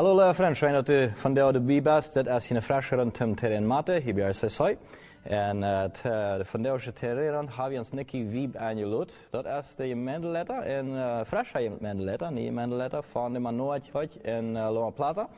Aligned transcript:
Hallo 0.00 0.32
vrienden, 0.32 0.56
schön 0.56 0.72
dat 0.72 0.88
u 0.88 1.10
vandaag 1.14 1.54
erbij 1.54 1.82
bent. 1.82 2.12
Dit 2.12 2.26
is 2.26 2.50
een 2.50 2.62
frachere 2.62 3.10
Tim 3.10 3.34
Terren 3.34 3.66
Mate, 3.66 3.92
hier 3.92 4.14
bij 4.14 4.28
RCC. 4.28 4.76
En 5.22 5.56
uh, 5.56 5.82
de 6.38 6.44
vandaag 6.44 6.82
terreren 6.82 7.48
hebben 7.48 7.70
we 7.70 7.78
ons 7.78 7.90
Nicky 7.90 8.28
Wieb 8.28 8.56
aangeloot. 8.56 9.12
Dat 9.30 9.46
is 9.46 9.74
de 9.74 9.88
gemeenteletter 9.88 10.62
en 10.62 10.86
uh, 10.86 11.20
fresh 11.26 11.50
gemeenteletter, 11.52 12.32
niet 12.32 12.46
gemeenteletter 12.46 13.02
van 13.02 13.32
de 13.32 13.38
Manoat 13.38 13.90
in 14.22 14.56
uh, 14.56 14.70
Loma 14.72 14.90
Plata. 14.90 15.28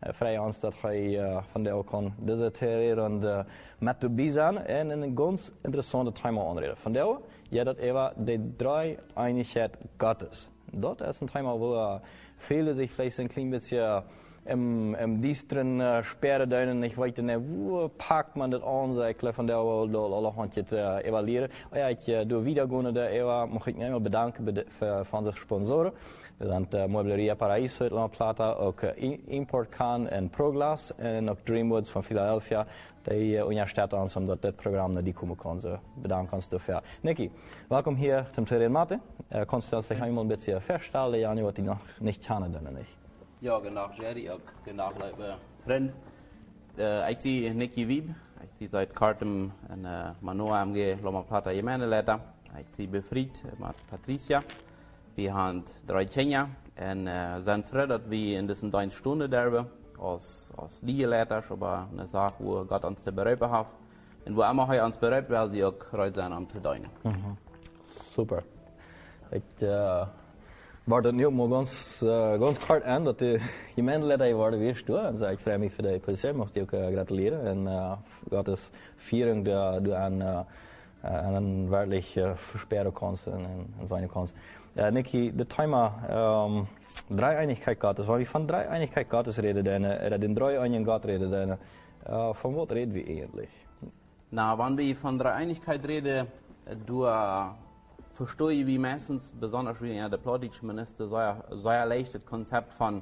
Vrij 0.00 0.38
ons 0.38 0.60
dat 0.60 0.74
hij 0.80 1.06
uh, 1.08 1.38
vandaag 1.50 1.84
kan 1.84 2.14
deze 2.18 2.50
terreren 2.50 3.22
uh, 3.22 3.38
met 3.78 4.02
erbij 4.02 4.28
zijn 4.28 4.66
en 4.66 4.90
een 4.90 5.12
ganz 5.16 5.50
interessante 5.62 6.12
thema 6.12 6.42
aanreden. 6.44 6.76
Vandaag, 6.76 7.16
ja, 7.48 7.64
dat 7.64 7.76
even 7.76 8.12
de 8.16 8.52
drie 8.56 8.98
Einigkeit 9.14 9.76
Gottes. 9.96 10.48
Dat 10.72 11.00
is 11.00 11.20
een 11.20 11.28
thema 11.28 11.56
waar 11.56 12.00
viele 12.38 12.74
sich 12.74 12.90
vielleicht 12.90 13.20
ein 13.20 13.28
klein 13.28 13.50
bisschen 13.50 14.02
im, 14.48 14.94
im 14.94 15.20
Diestren 15.20 15.80
äh, 15.80 16.02
sperren 16.02 16.48
duinen. 16.48 16.82
Ich 16.82 16.96
weiß 16.96 17.18
nicht, 17.18 17.40
wo 17.40 17.88
packt 17.96 18.36
man 18.36 18.50
das 18.50 18.62
an, 18.62 18.94
so 18.94 19.04
ich 19.04 19.16
von 19.32 19.46
der 19.46 19.58
alle 19.58 20.36
Handjes 20.36 20.72
äh, 20.72 21.06
evalueren. 21.06 21.50
Oh 21.72 21.76
ja, 21.76 21.90
ich 21.90 22.08
äh, 22.08 22.24
doe 22.24 22.44
wiedergehen, 22.44 22.94
da 22.94 23.08
Eva, 23.10 23.46
mag 23.46 23.66
ich 23.66 23.76
mich 23.76 24.02
bedanken 24.02 24.64
für, 24.68 25.04
von 25.04 25.24
sich 25.24 25.36
Sponsoren. 25.36 25.92
Wir 26.38 26.48
sind 26.48 26.72
äh, 26.72 26.86
Möbleria 26.86 27.34
Paraíso 27.34 27.84
in 27.84 27.94
La 27.94 28.06
Plata, 28.06 28.52
auch 28.52 28.80
äh, 28.82 29.18
Importcan 29.26 30.06
en 30.06 30.30
Proglas 30.30 30.92
und 30.92 31.28
auch 31.28 31.40
Dreamwoods 31.44 31.90
von 31.90 32.02
Philadelphia. 32.02 32.64
Die 33.10 33.34
äh, 33.34 33.42
unterstützen 33.42 33.98
uns, 33.98 34.16
um 34.16 34.26
das 34.26 34.52
Programm 34.54 35.04
die 35.04 35.12
kommen 35.12 35.36
kann. 35.36 35.58
So 35.58 35.78
bedanken 35.96 36.36
uns 36.36 36.48
dafür. 36.48 36.82
Niki, 37.02 37.30
welkom 37.68 37.96
hier 37.96 38.26
zum 38.34 38.46
Terrain 38.46 38.70
Mate. 38.70 39.00
Äh, 39.30 39.44
kannst 39.46 39.72
du 39.72 39.76
uns 39.76 39.90
einmal 39.90 40.24
ein 40.24 40.28
bisschen 40.28 40.60
vorstellen, 40.60 41.20
Jani, 41.20 41.44
was 41.44 41.54
die 41.54 41.62
noch 41.62 41.80
nicht 42.00 42.24
kennen, 42.24 42.52
denn 42.52 42.72
nicht? 42.74 43.07
Ja, 43.40 43.60
genau, 43.60 43.88
Jerry, 43.96 44.28
auch 44.30 44.40
genau, 44.64 44.90
liebe 44.90 45.36
Freunde. 45.64 45.92
Äh, 46.76 47.12
ich 47.12 47.18
bin 47.18 47.56
Niki 47.56 47.86
Wieb. 47.86 48.12
Ich 48.42 48.58
bin 48.58 48.68
seit 48.68 48.92
kurzem 48.92 49.52
in 49.72 49.84
äh, 49.84 50.10
Manoa 50.20 50.62
AMG 50.62 50.96
Loma 51.00 51.22
Plata 51.22 51.52
Gemeindeleiter. 51.52 52.18
Ich 52.58 52.76
bin 52.76 52.90
befried 52.90 53.40
mit 53.44 53.86
Patricia. 53.88 54.42
Wir 55.14 55.32
haben 55.32 55.62
drei 55.86 56.04
Kinder 56.04 56.48
und 56.76 57.06
äh, 57.06 57.40
sind 57.42 57.64
froh, 57.64 57.86
dass 57.86 58.00
wir 58.10 58.40
in 58.40 58.48
diesen 58.48 58.72
drei 58.72 58.90
Stunden 58.90 59.30
darüber 59.30 59.66
als, 60.02 60.52
als 60.56 60.82
Liegeleiter, 60.82 61.40
aber 61.48 61.86
eine 61.92 62.08
Sache, 62.08 62.34
wo 62.40 62.64
Gott 62.64 62.84
uns 62.84 63.04
zu 63.04 63.12
berufen 63.12 63.52
hat. 63.52 63.66
Und 64.24 64.36
wo 64.36 64.42
immer 64.42 64.74
er 64.74 64.84
uns 64.84 64.96
berufen 64.96 65.28
will, 65.28 65.48
die 65.50 65.64
auch 65.64 65.74
bereit 65.74 66.16
sein, 66.16 66.32
um 66.32 66.50
zu 66.50 66.58
dienen. 66.58 66.90
Mhm. 67.04 67.36
Super. 68.16 68.42
Ich 69.30 69.62
äh, 69.62 70.06
war 70.88 71.02
dann 71.02 71.16
niet 71.16 71.30
maar 71.30 71.48
ganz, 71.48 72.02
äh, 72.02 72.38
ganz 72.38 72.58
kort 72.58 72.82
aan 72.84 73.04
dat 73.04 73.18
de 73.18 73.40
gemeenteleiter 73.74 74.34
worden 74.34 74.58
weer 74.58 74.84
toe. 74.84 74.98
En 74.98 75.16
zei 75.18 75.32
ik 75.32 75.38
freue 75.38 75.58
mich 75.58 75.72
für 75.72 75.82
die 75.82 75.98
Position, 75.98 76.36
möchte 76.36 76.60
ich 76.60 76.66
auch 76.66 76.92
gratulieren. 76.92 77.46
Und 77.46 77.66
äh, 77.66 77.96
Gottes 78.30 78.72
Vierung, 78.96 79.44
der 79.44 79.80
du 79.80 79.94
an, 79.94 80.20
äh, 80.20 80.44
an 81.02 81.34
einen 81.34 81.70
wirklich 81.70 82.16
äh, 82.16 82.34
versperren 82.36 82.94
kannst 82.94 83.26
und, 83.26 83.46
und 83.80 83.86
seine 83.86 84.08
kannst. 84.08 84.34
Ja, 84.74 84.90
Niki, 84.90 85.32
das 85.36 85.48
Thema 85.48 86.46
ähm, 86.48 86.66
Dreieinigkeit 87.16 87.78
Gottes, 87.80 88.06
weil 88.06 88.20
wir 88.20 88.26
von 88.26 88.46
Dreieinigkeit 88.46 89.10
Gottes 89.10 89.42
reden, 89.42 89.84
oder 89.84 90.18
den 90.18 90.34
Dreieinigen 90.34 90.84
Gott 90.84 91.04
reden, 91.04 91.30
denn, 91.30 91.50
äh, 91.50 92.34
von 92.34 92.56
was 92.56 92.70
reden 92.70 92.94
wir 92.94 93.06
eigentlich? 93.06 93.50
Na, 94.30 94.58
wenn 94.58 94.78
wir 94.78 94.96
von 94.96 95.18
Dreieinigkeit 95.18 95.86
reden, 95.86 96.28
du 96.86 97.04
äh, 97.04 97.08
verstehe 98.18 98.66
wie 98.66 98.78
meistens, 98.78 99.32
besonders 99.32 99.80
wie 99.80 99.92
ja, 99.92 100.08
der 100.08 100.16
politische 100.18 100.66
Minister, 100.66 101.06
sehr, 101.06 101.44
sehr 101.52 101.86
leicht 101.86 102.12
das 102.16 102.26
Konzept 102.26 102.74
von, 102.74 103.00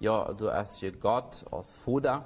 ja, 0.00 0.32
du 0.32 0.50
hast 0.50 0.80
hier 0.80 0.92
Gott 0.92 1.44
als 1.50 1.74
Vater, 1.74 2.24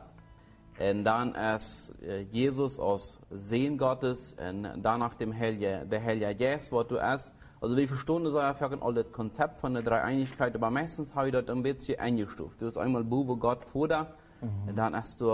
und 0.78 1.02
dann 1.02 1.34
äh, 1.34 2.20
Jesus 2.30 2.78
als 2.78 3.18
Sehen 3.30 3.76
Gottes, 3.76 4.36
und 4.48 4.80
danach 4.80 5.14
dem 5.14 5.36
Heilige, 5.36 5.84
der 5.90 6.04
Heilige 6.04 6.32
Geist, 6.36 6.70
was 6.70 6.86
du 6.86 7.00
hast. 7.00 7.34
Also 7.60 7.76
wir 7.76 7.88
verstehen 7.88 8.22
das 8.22 8.32
ja 8.34 8.78
all 8.80 8.94
das 8.94 9.10
Konzept 9.10 9.60
von 9.60 9.74
der 9.74 9.82
Dreieinigkeit, 9.82 10.54
aber 10.54 10.70
meistens 10.70 11.12
habe 11.16 11.26
ich 11.26 11.32
das 11.32 11.48
ein 11.48 11.64
bisschen 11.64 11.98
eingestuft. 11.98 12.62
Du 12.62 12.66
hast 12.66 12.78
einmal 12.78 13.02
Buwe 13.02 13.36
Gott 13.36 13.64
Vater, 13.64 14.14
und 14.66 14.76
dann 14.76 14.96
hast 14.96 15.20
du 15.20 15.26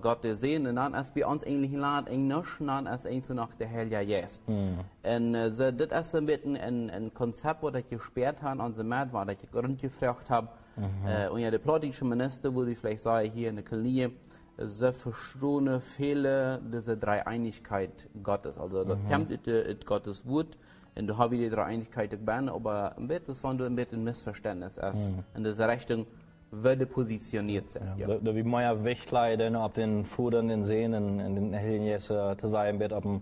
Gott 0.00 0.24
der 0.24 0.36
Sehen, 0.36 0.66
und 0.66 0.76
dann 0.76 0.94
ist 0.94 1.14
bei 1.14 1.26
uns 1.26 1.44
eigentlich 1.44 1.72
in 1.72 1.80
Land 1.80 2.08
Englisch, 2.08 2.60
und 2.60 2.68
dann 2.68 2.86
ist 2.86 3.06
eigentlich 3.06 3.36
noch 3.36 3.52
der 3.54 3.70
Heilige 3.70 4.06
Geist. 4.06 4.48
Mhm. 4.48 4.78
Und 5.02 5.34
äh, 5.34 5.52
so, 5.52 5.70
das 5.70 6.06
ist 6.06 6.14
ein 6.14 6.26
bisschen 6.26 6.56
ein, 6.56 6.90
ein 6.90 7.12
Konzept, 7.12 7.62
das 7.62 7.74
ich 7.74 7.88
gesperrt 7.88 8.42
habe, 8.42 8.62
an 8.62 8.72
dem 8.72 8.88
Markt, 8.88 9.12
was 9.12 9.28
ich 9.28 9.50
Grund 9.50 9.80
gefragt 9.80 10.30
habe. 10.30 10.48
Mhm. 10.76 11.06
Äh, 11.06 11.28
und 11.28 11.40
ja, 11.40 11.50
der 11.50 11.58
politische 11.58 12.04
Minister, 12.04 12.54
würde 12.54 12.72
ich 12.72 12.78
vielleicht 12.78 13.02
sagen, 13.02 13.30
hier 13.30 13.50
in 13.50 13.56
der 13.56 13.64
Kolonie, 13.64 14.08
sie 14.56 14.92
verstehen 14.92 15.80
viele 15.80 16.60
diese 16.72 16.96
Dreieinigkeit 16.96 18.08
Gottes. 18.22 18.56
Also, 18.56 18.84
das 18.84 18.98
mhm. 18.98 19.08
kommt 19.10 19.46
in 19.46 19.78
Gottes 19.84 20.26
Wort, 20.26 20.56
und 20.96 21.08
du 21.08 21.18
hast 21.18 21.30
die 21.32 21.48
Dreieinigkeit 21.48 22.10
gebeten, 22.10 22.48
aber 22.48 22.96
ein 22.96 23.08
bisschen, 23.08 23.26
das 23.26 23.42
war 23.42 23.50
ein 23.50 23.76
bisschen 23.76 24.00
ein 24.00 24.04
Missverständnis 24.04 24.76
erst 24.76 25.10
Mhm. 25.10 25.24
in 25.34 25.44
dieser 25.44 25.68
Richtung 25.68 26.06
würde 26.62 26.86
positioniert 26.86 27.68
sein. 27.68 27.92
Ja. 27.96 28.06
Da 28.06 28.34
wie 28.34 28.42
Wegkleiden 28.84 29.56
auf 29.56 29.72
den 29.72 30.04
Fudern, 30.04 30.48
den 30.48 30.62
Seen, 30.64 30.92
in, 30.94 31.20
in 31.20 31.34
den 31.34 31.52
Hellen 31.54 31.84
jetzt 31.84 32.10
äh, 32.10 32.36
zu 32.36 32.48
sein, 32.48 32.78
wird 32.78 32.92
auf 32.92 33.02
dem, 33.02 33.20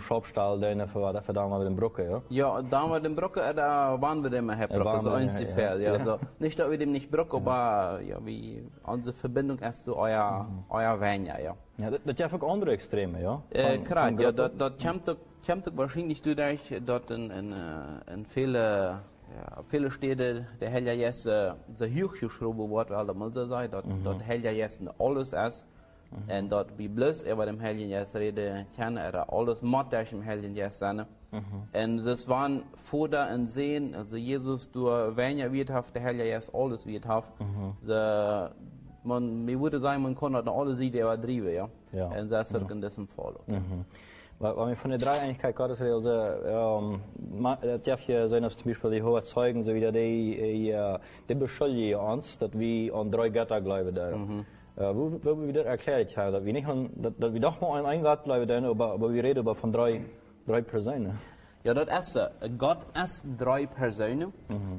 Schopstall, 0.00 0.60
den 0.60 0.86
für, 0.88 1.12
dafür 1.12 1.34
da 1.34 1.48
mit 1.48 1.66
dem 1.66 1.76
Brücke, 1.76 2.08
ja? 2.08 2.22
Ja, 2.28 2.62
da 2.62 2.86
wir 2.88 3.00
den 3.00 3.16
Brücke, 3.16 3.40
äh, 3.40 3.54
da 3.54 3.96
waren 4.00 4.22
wir 4.22 4.30
dem 4.30 4.48
Herr 4.50 4.70
Ja, 4.70 4.78
Brücke, 4.78 5.00
so 5.00 5.10
wir, 5.12 5.20
ja, 5.20 5.26
ungefähr. 5.32 5.76
ja. 5.76 5.92
Ja, 5.92 5.98
Ja. 5.98 6.04
So, 6.04 6.18
nicht, 6.38 6.58
dass 6.58 6.70
wir 6.70 6.78
dem 6.78 6.92
nicht 6.92 7.10
Brücke, 7.10 7.36
aber 7.36 8.00
ja, 8.02 8.18
wie 8.24 8.62
unsere 8.84 9.14
Verbindung 9.16 9.58
ist 9.58 9.84
zu 9.84 9.96
euer, 9.96 10.46
euer 10.68 11.00
Wein, 11.00 11.26
ja. 11.26 11.38
ja. 11.38 11.54
Ja, 11.78 11.90
dat, 11.90 12.00
dat 12.04 12.18
heeft 12.18 12.34
ook 12.34 12.44
andere 12.44 12.70
extreme, 12.72 13.20
ja? 13.20 13.42
Äh, 13.50 13.78
Klar, 13.78 14.10
ja, 14.20 14.28
ook- 14.28 14.58
komt 14.86 15.08
ook 15.08 15.76
wahrscheinlich 15.76 16.22
dadurch, 16.22 16.60
dass 16.86 17.02
in, 17.10 17.30
in, 17.30 17.52
äh, 17.52 18.14
in 18.14 18.24
viele, 18.24 18.58
ja, 18.58 19.00
viele 19.68 19.90
Städte 19.90 20.46
der 20.60 20.70
Helja 20.70 20.92
jetzt 20.92 21.26
äh, 21.26 21.52
so 21.74 21.84
hochgeschrieben 21.86 22.70
wird, 22.70 22.90
weil 22.90 23.06
da 23.06 23.14
muss 23.14 23.36
er 23.36 23.46
sein, 23.46 23.70
dass 23.70 23.84
Mhm. 23.84 24.04
dort 24.04 24.22
Helja 24.22 24.50
jetzt 24.50 24.80
alles 24.98 25.32
ist. 25.32 25.66
Und 26.28 26.52
dort 26.52 26.76
wie 26.76 26.88
bloß 26.88 27.22
über 27.22 27.46
dem 27.46 27.58
Helden 27.58 27.88
jetzt 27.88 28.14
reden 28.14 28.66
kann, 28.76 28.98
oder 28.98 29.32
alles 29.32 29.62
mit 29.62 29.90
durch 29.94 30.10
dem 30.10 30.20
Helden 30.20 30.54
jetzt 30.54 30.78
sein. 30.78 31.06
Mhm. 31.30 31.40
Und 31.72 32.04
das 32.04 32.28
waren 32.28 32.64
Futter 32.74 33.32
und 33.34 33.46
Sehen, 33.46 33.94
also 33.94 34.16
Jesus, 34.16 34.70
du 34.70 34.84
weniger 35.16 35.50
wird 35.50 35.70
haft, 35.70 35.94
der 35.94 36.02
Helja 36.02 36.26
jetzt 36.26 36.54
alles 36.54 36.84
wird 36.86 37.06
haft. 37.06 37.32
Mhm. 37.40 37.72
So, 37.80 37.94
man, 39.04 39.44
mir 39.46 39.58
würde 39.58 39.80
sagen, 39.80 40.02
man 40.02 40.14
kann 40.14 40.34
das 40.34 40.46
alles 40.46 40.76
sehen, 40.76 40.92
der 40.92 41.04
übertrieben, 41.04 41.48
ja. 41.48 41.68
Ja. 41.92 42.06
Und 42.08 42.30
das 42.30 42.52
ist 42.52 42.70
in 42.70 42.80
diesem 42.82 43.08
Fall. 43.08 43.34
auch. 43.34 43.46
Mhm. 43.48 43.86
Weil, 44.42 44.56
wir 44.70 44.76
von 44.76 44.90
der 44.90 44.98
Dreieinigkeit 44.98 45.54
Gottes 45.54 45.80
reden, 45.80 46.02
so, 46.02 46.10
ähm, 46.10 47.00
das 47.62 47.82
darf 47.82 48.06
ja 48.08 48.26
sein, 48.26 48.42
dass 48.42 48.56
zum 48.56 48.72
Beispiel 48.72 48.90
die 48.90 49.02
hohen 49.02 49.22
Zeugen, 49.22 49.62
so 49.62 49.72
wie 49.72 49.80
die, 49.80 49.92
die, 49.92 50.70
äh, 50.70 50.98
die 51.28 51.34
beschuldigen 51.34 52.00
uns, 52.00 52.38
dass 52.38 52.50
wir 52.58 52.92
an 52.92 53.12
drei 53.12 53.28
Götter 53.28 53.60
glauben. 53.60 53.94
Mhm. 53.94 54.46
Äh, 54.76 54.94
wo, 54.96 55.12
wo 55.22 55.40
wir 55.46 55.52
das 55.52 55.66
erklärt 55.66 56.16
haben, 56.16 56.32
dass 56.32 56.44
wir 56.44 56.52
nicht 56.52 56.66
an, 56.66 56.90
dass, 56.96 57.12
dass 57.18 57.32
wir 57.32 57.40
doch 57.40 57.60
mal 57.60 57.78
an 57.78 57.86
einen 57.86 58.02
Gott 58.02 58.24
glauben, 58.24 58.64
aber, 58.64 58.92
aber 58.94 59.14
wir 59.14 59.22
reden 59.22 59.38
aber 59.38 59.54
von 59.54 59.72
drei, 59.72 60.04
drei 60.46 60.60
Personen. 60.60 61.18
Ja, 61.62 61.72
das 61.72 62.00
ist 62.00 62.12
so. 62.14 62.22
Gott 62.58 62.78
ist 63.00 63.24
drei 63.38 63.66
Personen. 63.66 64.32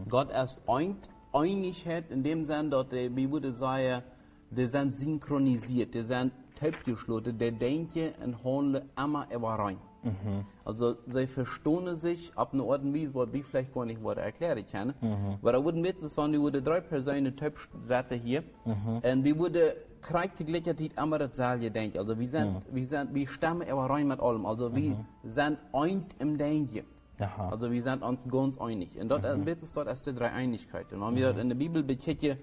Gott 0.09 0.29
ist 0.31 0.61
ein, 0.67 0.97
Einigkeit 1.33 2.11
in 2.11 2.21
dem 2.21 2.45
Sinne, 2.45 2.69
dass 2.69 2.91
wie 2.91 3.31
würde 3.31 3.53
sagen, 3.53 4.03
die 4.51 4.67
sind 4.67 4.93
synchronisiert, 4.93 5.93
die 5.93 6.03
sind 6.03 6.31
abgeschlossen, 6.63 7.37
die 7.37 7.51
denken 7.51 8.11
und 8.23 8.43
handeln 8.43 8.89
immer 8.97 9.27
überein. 9.33 9.77
Also, 10.65 10.95
sie 11.07 11.27
verstehen 11.27 11.95
sich 11.95 12.31
ab 12.35 12.53
einer 12.53 12.63
Art 12.63 12.81
und 12.83 12.93
Weise, 12.93 13.13
was 13.13 13.31
wir 13.31 13.43
vielleicht 13.43 13.73
gar 13.73 13.85
nicht 13.85 14.03
erklären 14.03 14.65
können. 14.69 14.93
Aber 15.41 15.53
da 15.53 15.63
würden 15.63 15.81
wir 15.81 15.91
jetzt, 15.91 16.17
wenn 16.17 16.33
wir 16.33 16.61
drei 16.61 16.81
Personen 16.81 17.35
Typseite 17.35 18.15
hier, 18.15 18.43
und 18.65 19.23
wir 19.23 19.39
würden 19.39 19.71
kriegt 20.01 20.37
die 20.39 20.43
gleichzeitig 20.43 20.91
immer 20.97 21.17
das 21.17 21.37
selbe 21.37 21.71
denken. 21.71 21.99
Also, 21.99 22.19
wir 22.19 22.27
sind, 22.27 22.61
wir 22.69 22.85
sind, 22.85 23.13
wir 23.13 23.27
stammen 23.27 23.67
überein 23.67 24.07
mit 24.07 24.19
allem. 24.19 24.45
Also, 24.45 24.75
wir 24.75 24.97
sind 25.23 25.57
ein 25.71 26.05
im 26.19 26.37
Denken. 26.37 26.83
Aha. 27.19 27.49
Also 27.49 27.71
wir 27.71 27.81
sind 27.81 28.01
uns 28.01 28.27
ganz 28.29 28.57
einig. 28.59 28.89
Und 28.99 29.09
dort 29.09 29.23
mhm. 29.23 29.45
wird 29.45 29.61
es 29.61 29.71
dort 29.71 29.87
erst 29.87 30.05
die 30.07 30.13
Dreieinigkeit. 30.13 30.91
Und 30.91 31.01
wenn 31.01 31.15
wir 31.15 31.27
dort 31.27 31.39
in 31.39 31.49
der 31.49 31.55
Bibel 31.55 31.83
bekennen, 31.83 32.37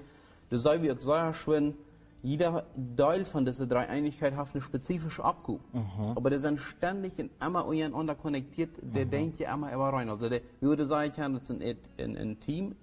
da 0.49 0.59
soll 0.59 0.83
wir 0.83 0.95
auch 0.95 1.01
sehr 1.01 1.35
schön, 1.35 1.75
jeder 2.23 2.65
Teil 2.97 3.25
von 3.25 3.45
dieser 3.45 3.67
Dreieinigkeit 3.67 4.37
hat 4.37 4.49
eine 4.53 4.63
spezifische 4.63 5.25
Abgabe. 5.25 5.61
Aber 6.15 6.31
die 6.31 6.39
sind 6.39 6.59
ständig 6.61 7.19
in 7.19 7.31
immer 7.45 7.67
untereinander 7.67 8.15
konnektiert, 8.15 8.71
der 8.83 9.05
denkt 9.05 9.39
ja 9.41 9.55
immer 9.55 9.73
über 9.73 9.93
rein. 9.93 10.09
Also 10.11 10.29
der, 10.29 10.41
würde 10.61 10.87
sagen, 10.87 11.13
das 11.17 11.49
ist 11.49 11.51
ein, 11.51 11.77
ein, 11.99 12.17
ein 12.17 12.41
Team, 12.41 12.75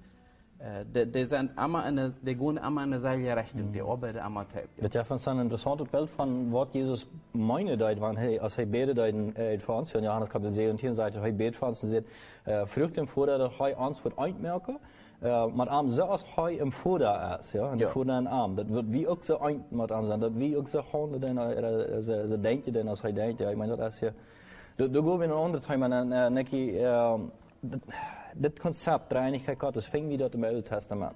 äh, 0.60 0.86
die, 0.86 1.12
die 1.12 1.25
sind 1.25 1.51
immer 1.63 1.88
in 1.88 1.95
der, 1.98 2.12
gehen 2.24 2.57
immer 2.57 2.84
in 2.84 2.92
derselben 2.92 3.28
Richtung, 3.28 3.72
die 3.72 3.81
arbeiten 3.81 4.25
immer 4.25 4.48
teilt. 4.48 4.69
Dat 4.81 4.95
is 4.95 5.07
van 5.07 5.19
zo'n 5.19 5.40
interessante 5.40 5.86
beeld 5.92 6.10
van 6.16 6.50
wat 6.50 6.74
Jezus 6.74 7.06
meende 7.31 7.75
dat, 7.75 7.98
want 7.98 8.18
hij, 8.18 8.42
als 8.42 8.56
bedet 8.56 8.98
in, 8.98 9.33
uh, 9.38 9.51
in 9.51 9.60
Frans, 9.60 9.94
in 9.94 10.04
Johannes 10.04 10.30
kapitel 10.30 10.54
17 10.54 10.95
zei 10.95 11.12
hij 11.19 11.36
bedet 11.36 11.56
voor 11.56 11.68
ons 11.68 11.81
en 11.81 11.88
zegt, 11.88 12.06
uh, 12.48 12.62
vrucht 12.66 12.95
hem 12.95 13.07
voor 13.07 13.25
dat 13.25 13.57
hij 13.57 13.75
ons 13.75 14.01
wordt 14.01 14.18
uitmerken, 14.18 14.74
äh, 14.74 14.80
mit 14.80 15.06
einem 15.22 15.90
so 15.90 16.06
als 16.06 16.24
Heu 16.38 16.54
im 16.56 16.72
Futter 16.72 17.38
ist, 17.40 17.54
ja, 17.54 17.72
in 17.74 17.80
Ja. 17.80 17.88
ja. 17.88 17.92
Futter 17.94 18.18
im 18.18 18.28
Arm. 18.28 18.56
Das 18.56 18.69
wird 18.69 18.92
wie 18.92 19.08
auch 19.08 19.18
so 19.22 19.40
ein 19.40 19.64
mit 19.72 19.92
einem 19.92 20.06
sein, 20.08 20.22
das 20.22 20.31
wie 20.36 20.56
auch 20.58 20.68
so 20.68 20.81
Hunde, 20.94 21.19
denn, 21.19 21.38
oder 21.40 22.02
so, 22.02 22.28
so 22.28 22.38
denkt 22.38 22.68
ihr 22.68 22.74
denn, 22.74 22.88
als 22.88 23.04
er 23.04 23.12
denkt, 23.14 23.42
ja, 23.42 23.50
ich 23.52 23.58
meine, 23.58 23.75
das 23.75 23.96
ist 23.96 24.02
ja, 24.02 24.10
da, 24.78 24.88
da 24.88 25.00
gehen 25.00 25.06
wir 25.06 25.25
in 25.25 25.31
ein 25.31 25.38
anderes 25.38 25.66
Thema, 25.66 25.86
und, 26.02 26.12
äh, 26.12 26.30
Nicky, 26.30 26.78
äh, 26.78 26.84
das, 27.64 27.80
das 28.36 28.56
Konzept 28.62 29.12
der 29.12 29.22
Einigkeit 29.22 29.58
Gottes 29.58 29.86
fing 29.86 30.08
wieder 30.10 30.31
im 30.31 30.44
Alten 30.44 30.64
Testament. 30.64 31.16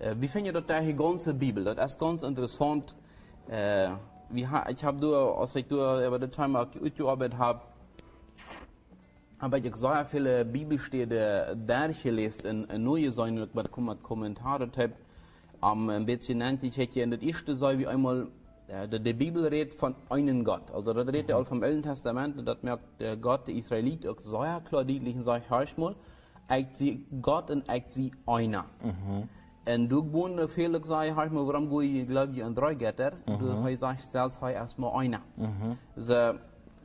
Äh, 0.00 0.14
wie 0.18 0.26
finde 0.28 0.48
ich 0.50 0.54
das 0.66 0.84
die 0.84 0.94
ganze 0.96 1.32
Bibel? 1.32 1.64
Das 1.64 1.92
ist 1.92 1.98
ganz 2.00 2.22
interessant. 2.24 2.96
Äh, 3.48 3.90
wie, 4.30 4.46
ha- 4.46 4.64
ich 4.68 4.82
habe 4.84 4.98
da, 5.00 5.34
als 5.40 5.54
ich 5.54 5.66
da 5.68 6.04
über 6.06 6.18
das 6.18 6.30
Thema 6.30 6.66
gearbeitet 6.96 7.38
habe, 7.38 7.60
habe 9.40 9.58
ich 9.58 9.74
sehr 9.74 10.04
viele 10.04 10.44
Bibelstelle 10.44 11.56
durchgelesen 11.56 12.68
in 12.68 12.84
neue 12.84 13.10
Seiten, 13.10 13.48
was 13.54 13.64
ich 13.66 13.76
mit 13.76 14.02
Kommentare 14.02 14.68
habe. 14.76 14.92
Am 15.62 15.90
ein 15.90 16.06
bisschen 16.06 16.38
nennt 16.38 16.62
ich 16.62 16.76
hätte 16.76 17.00
in 17.00 17.10
das 17.10 17.20
erste 17.20 17.56
sei 17.56 17.78
wie 17.78 17.86
einmal 17.86 18.28
äh, 18.68 18.88
die, 18.88 19.00
die 19.02 19.12
Bibel 19.12 19.46
redet 19.46 19.74
von 19.74 19.94
einem 20.08 20.44
Gott. 20.44 20.70
Also 20.72 20.92
das 20.92 21.06
redet 21.06 21.28
ja 21.30 21.36
auch 21.36 21.46
vom 21.46 21.62
Alten 21.62 21.82
Testament 21.82 22.38
und 22.38 22.46
das 22.46 22.62
merkt 22.62 22.84
der 22.98 23.16
Gott 23.16 23.46
der 23.46 23.54
Israelit 23.54 24.06
auch 24.06 24.18
sehr 24.20 24.62
klar 24.64 24.84
deutlich 24.84 25.16
und 25.16 25.22
sagt, 25.22 25.50
hörst 25.50 25.76
mal, 25.76 25.94
echt 26.48 26.76
sie 26.76 27.04
Gott 27.20 27.50
und 27.50 27.68
echt 27.68 27.90
sie 27.90 28.12
einer. 28.26 28.64
En 29.64 29.88
du 29.88 30.00
gewoon 30.00 30.48
veel 30.48 30.74
ik 30.74 30.84
zei, 30.84 31.12
hij 31.12 31.28
maar 31.28 31.44
waarom 31.44 31.68
gooi 31.68 31.96
je 31.96 32.06
geloof 32.06 32.28
je 32.32 32.44
aan 32.44 32.54
drie 32.54 32.78
getter? 32.78 33.12
Du 33.38 33.46
hij 33.62 33.76
zegt 33.76 34.10
zelfs 34.10 34.40
hij 34.40 34.54
erstmal 34.54 35.00
einer. 35.00 35.20
Ze, 35.98 36.34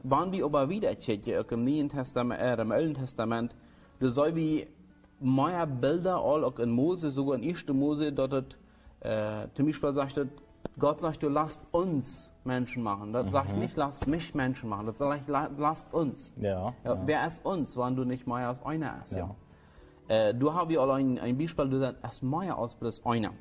wann 0.07 0.31
wir 0.31 0.46
aber 0.46 0.69
wieder 0.69 0.90
auch 0.92 1.52
im 1.52 1.63
Neuen 1.63 1.90
Testament, 1.90 2.40
äh, 2.42 2.62
im 2.62 2.72
Alten 2.72 2.94
Testament, 2.94 3.56
du 4.00 4.07
soll 4.10 4.36
wie 4.36 4.68
mehr 5.19 5.66
Bilder 5.66 6.18
all 6.18 6.44
auch 6.44 6.60
in 6.60 6.69
Mose, 6.72 7.12
sogar 7.12 7.38
in 7.40 7.44
1. 7.50 7.68
Mose, 7.69 8.12
dort 8.12 8.57
äh, 9.02 9.48
zum 9.54 9.66
Beispiel 9.66 9.94
sagt, 9.94 10.19
Gott 10.78 11.00
sagt, 11.00 11.24
du 11.24 11.30
lasst 11.30 11.62
uns 11.72 12.30
Menschen 12.44 12.84
machen. 12.84 13.13
Das 13.13 13.31
sagt 13.31 13.56
nicht, 13.57 13.75
lasst 13.78 14.07
mich 14.07 14.36
Menschen 14.36 14.69
machen. 14.69 14.88
Das 14.88 14.98
sagt, 14.98 15.28
la- 15.30 15.50
lasst 15.57 15.94
uns. 15.94 16.34
Ja, 16.38 16.74
Ja, 16.84 17.01
Wer 17.06 17.25
ist 17.25 17.46
uns, 17.46 17.78
wenn 17.78 17.96
du 17.96 18.04
nicht 18.04 18.28
mehr 18.28 18.48
als 18.50 18.63
einer 18.66 19.01
ist? 19.04 19.13
Ja. 19.13 19.19
Ja. 19.19 19.36
Äh, 20.08 20.34
du 20.36 20.54
hast 20.54 20.69
ja 20.69 20.81
auch 20.81 20.94
ein, 20.94 21.18
Beispiel, 21.38 21.69
du 21.69 21.80
sagst, 21.80 21.98
es 22.04 22.22
mehr 22.22 22.56
als 22.58 22.75
bloß 22.75 23.06
einer. 23.06 23.31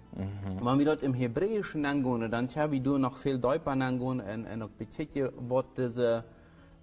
Wenn 0.62 0.78
wir 0.78 0.86
dort 0.86 1.02
im 1.02 1.12
Hebräischen 1.12 1.84
angehen, 1.84 2.30
dann 2.30 2.48
habe 2.56 2.76
ich 2.76 2.82
du 2.82 2.96
noch 2.98 3.16
viel 3.16 3.38
Deutscher 3.38 3.72
angehen 3.72 4.20
und, 4.20 4.46
und 4.46 4.62
auch 4.62 4.70
betätigen, 4.70 5.30
was 5.48 5.64
diese, 5.76 6.24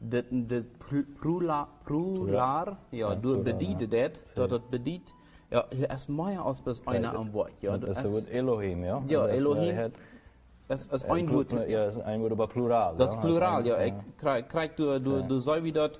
das, 0.01 0.23
das 0.31 0.63
Plural, 1.19 1.67
Plural, 1.85 2.77
ja, 2.91 3.15
du 3.15 3.43
bedient 3.43 3.81
das, 3.93 4.11
dort 4.35 4.51
das 4.51 4.61
bedient, 4.69 5.13
ja, 5.51 5.65
hier 5.71 5.89
ist 5.89 6.09
mehr 6.09 6.43
als 6.43 6.61
bloß 6.61 6.87
einer 6.87 7.13
am 7.13 7.31
Wort. 7.33 7.51
Ja, 7.61 7.75
ist 7.75 7.83
ist, 7.83 8.03
das 8.03 8.27
Elohim, 8.27 8.83
ja. 8.83 9.03
Ja, 9.07 9.27
das, 9.27 9.35
Elohim, 9.35 9.91
das 10.67 10.85
ist 10.87 11.05
ein 11.05 11.31
Wort. 11.31 11.51
Ja, 11.67 11.89
ein 12.05 12.21
Wort, 12.21 12.31
aber 12.31 12.47
Plural. 12.47 12.95
Das 12.97 13.13
ist. 13.13 13.21
Plural, 13.21 13.65
ja. 13.67 13.83
Ich 13.83 13.93
krieg, 14.17 14.75
du, 14.75 14.99
du, 14.99 15.21
du 15.21 15.39
soll 15.39 15.63
wie 15.63 15.71
dort, 15.71 15.99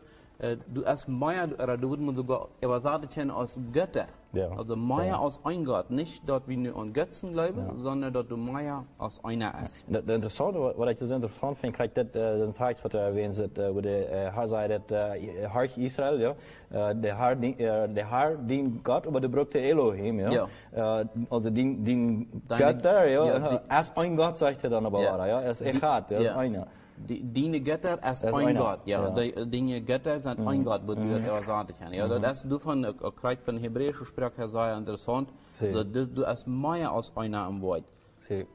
du 0.74 0.84
hast 0.86 1.08
oder 1.08 1.78
du 1.78 1.90
würdest 1.90 2.06
man 2.06 2.16
sogar 2.16 2.48
übersetzen 2.62 3.30
aus 3.32 3.60
Götter. 3.72 4.08
Ja. 4.34 4.48
Also 4.58 4.76
mehr 4.76 5.06
Ja. 5.06 5.18
aus 5.18 5.40
ein 5.44 5.66
Gott. 5.66 5.90
Nicht 5.90 6.24
dort 6.26 6.48
wie 6.48 6.56
nur 6.56 6.76
an 6.78 6.94
Götzen 6.94 7.34
glauben, 7.34 7.78
sondern 7.78 8.14
dort 8.14 8.32
du 8.32 8.38
mehr 8.38 8.86
aus 8.98 9.20
einer 9.26 9.54
ist. 9.62 9.84
Det 9.88 10.10
interessante, 10.10 10.58
wat 10.78 10.90
ik 10.90 10.98
dus 10.98 11.10
interessant 11.10 11.58
vind, 11.58 11.76
kijk, 11.76 11.94
dat, 11.96 12.16
uh, 12.16 12.46
dat 12.46 12.56
tekst 12.56 12.84
wat 12.84 12.94
er 12.94 13.02
erwähnt 13.02 13.36
zit, 13.36 13.58
uh, 13.58 13.70
waar 13.74 13.82
de, 13.82 14.08
uh, 14.10 14.36
hij 14.36 14.48
zei 14.48 14.68
dat 14.68 14.92
uh, 14.92 15.46
Hart 15.52 15.78
Israël, 15.78 16.18
ja, 16.20 16.34
uh, 16.74 17.02
de 17.02 17.12
haar 17.12 17.40
dien, 17.40 17.56
uh, 17.62 17.84
de 17.94 18.04
haar 18.04 18.38
dien 18.48 18.80
God, 18.84 19.10
maar 19.12 19.22
de 19.22 19.30
brukte 19.30 19.60
Elohim, 19.60 20.20
ja. 20.20 20.48
Ja. 20.76 21.04
Also 21.30 21.50
Deine- 21.52 22.26
Gott 22.48 22.82
daar, 22.84 23.08
ja. 23.10 23.26
ja, 23.26 23.36
ja 23.36 23.62
als 23.68 23.92
ein 23.96 24.16
Gott 24.18 24.38
zegt 24.38 24.64
er 24.64 24.70
dan 24.70 24.86
aber, 24.86 25.02
Ja. 25.02 25.18
ja. 25.18 25.26
ja. 25.26 25.42
Er 25.42 25.52
ist 25.52 25.62
Echad, 25.62 26.12
er 26.12 26.18
ist 26.20 26.26
Ja. 26.26 26.36
einer. 26.38 26.68
Die, 27.08 27.24
die 27.24 27.64
Götter 27.64 28.00
ist 28.04 28.24
ist 28.24 28.34
ein 28.34 28.58
Gott, 28.58 28.80
ja. 28.86 29.04
ja. 29.04 29.10
Die, 29.10 29.46
die 29.50 29.86
Götter 29.86 30.20
sind 30.22 30.40
ein 30.48 30.64
Gott, 30.64 30.82
wo 30.86 30.96
du 30.96 31.02
das 31.02 31.20
übersetzen 31.20 31.76
kannst. 31.80 31.96
Ja, 31.96 32.08
das 32.20 32.44
ist 32.44 32.52
du 32.52 32.60
von, 32.60 32.84
äh, 32.84 32.94
krieg 33.20 33.42
von 33.42 33.58
hebräischen 33.58 34.06
Sprache 34.06 34.34
her 34.38 34.50
sehr 34.50 34.78
interessant. 34.78 35.30
Also, 35.60 35.84
das, 35.84 36.12
du 36.12 36.26
hast 36.26 36.48
mehr 36.48 36.92
als 36.92 37.16
einer 37.16 37.42
am 37.42 37.62
Wort. 37.62 37.86
Sie, 38.28 38.48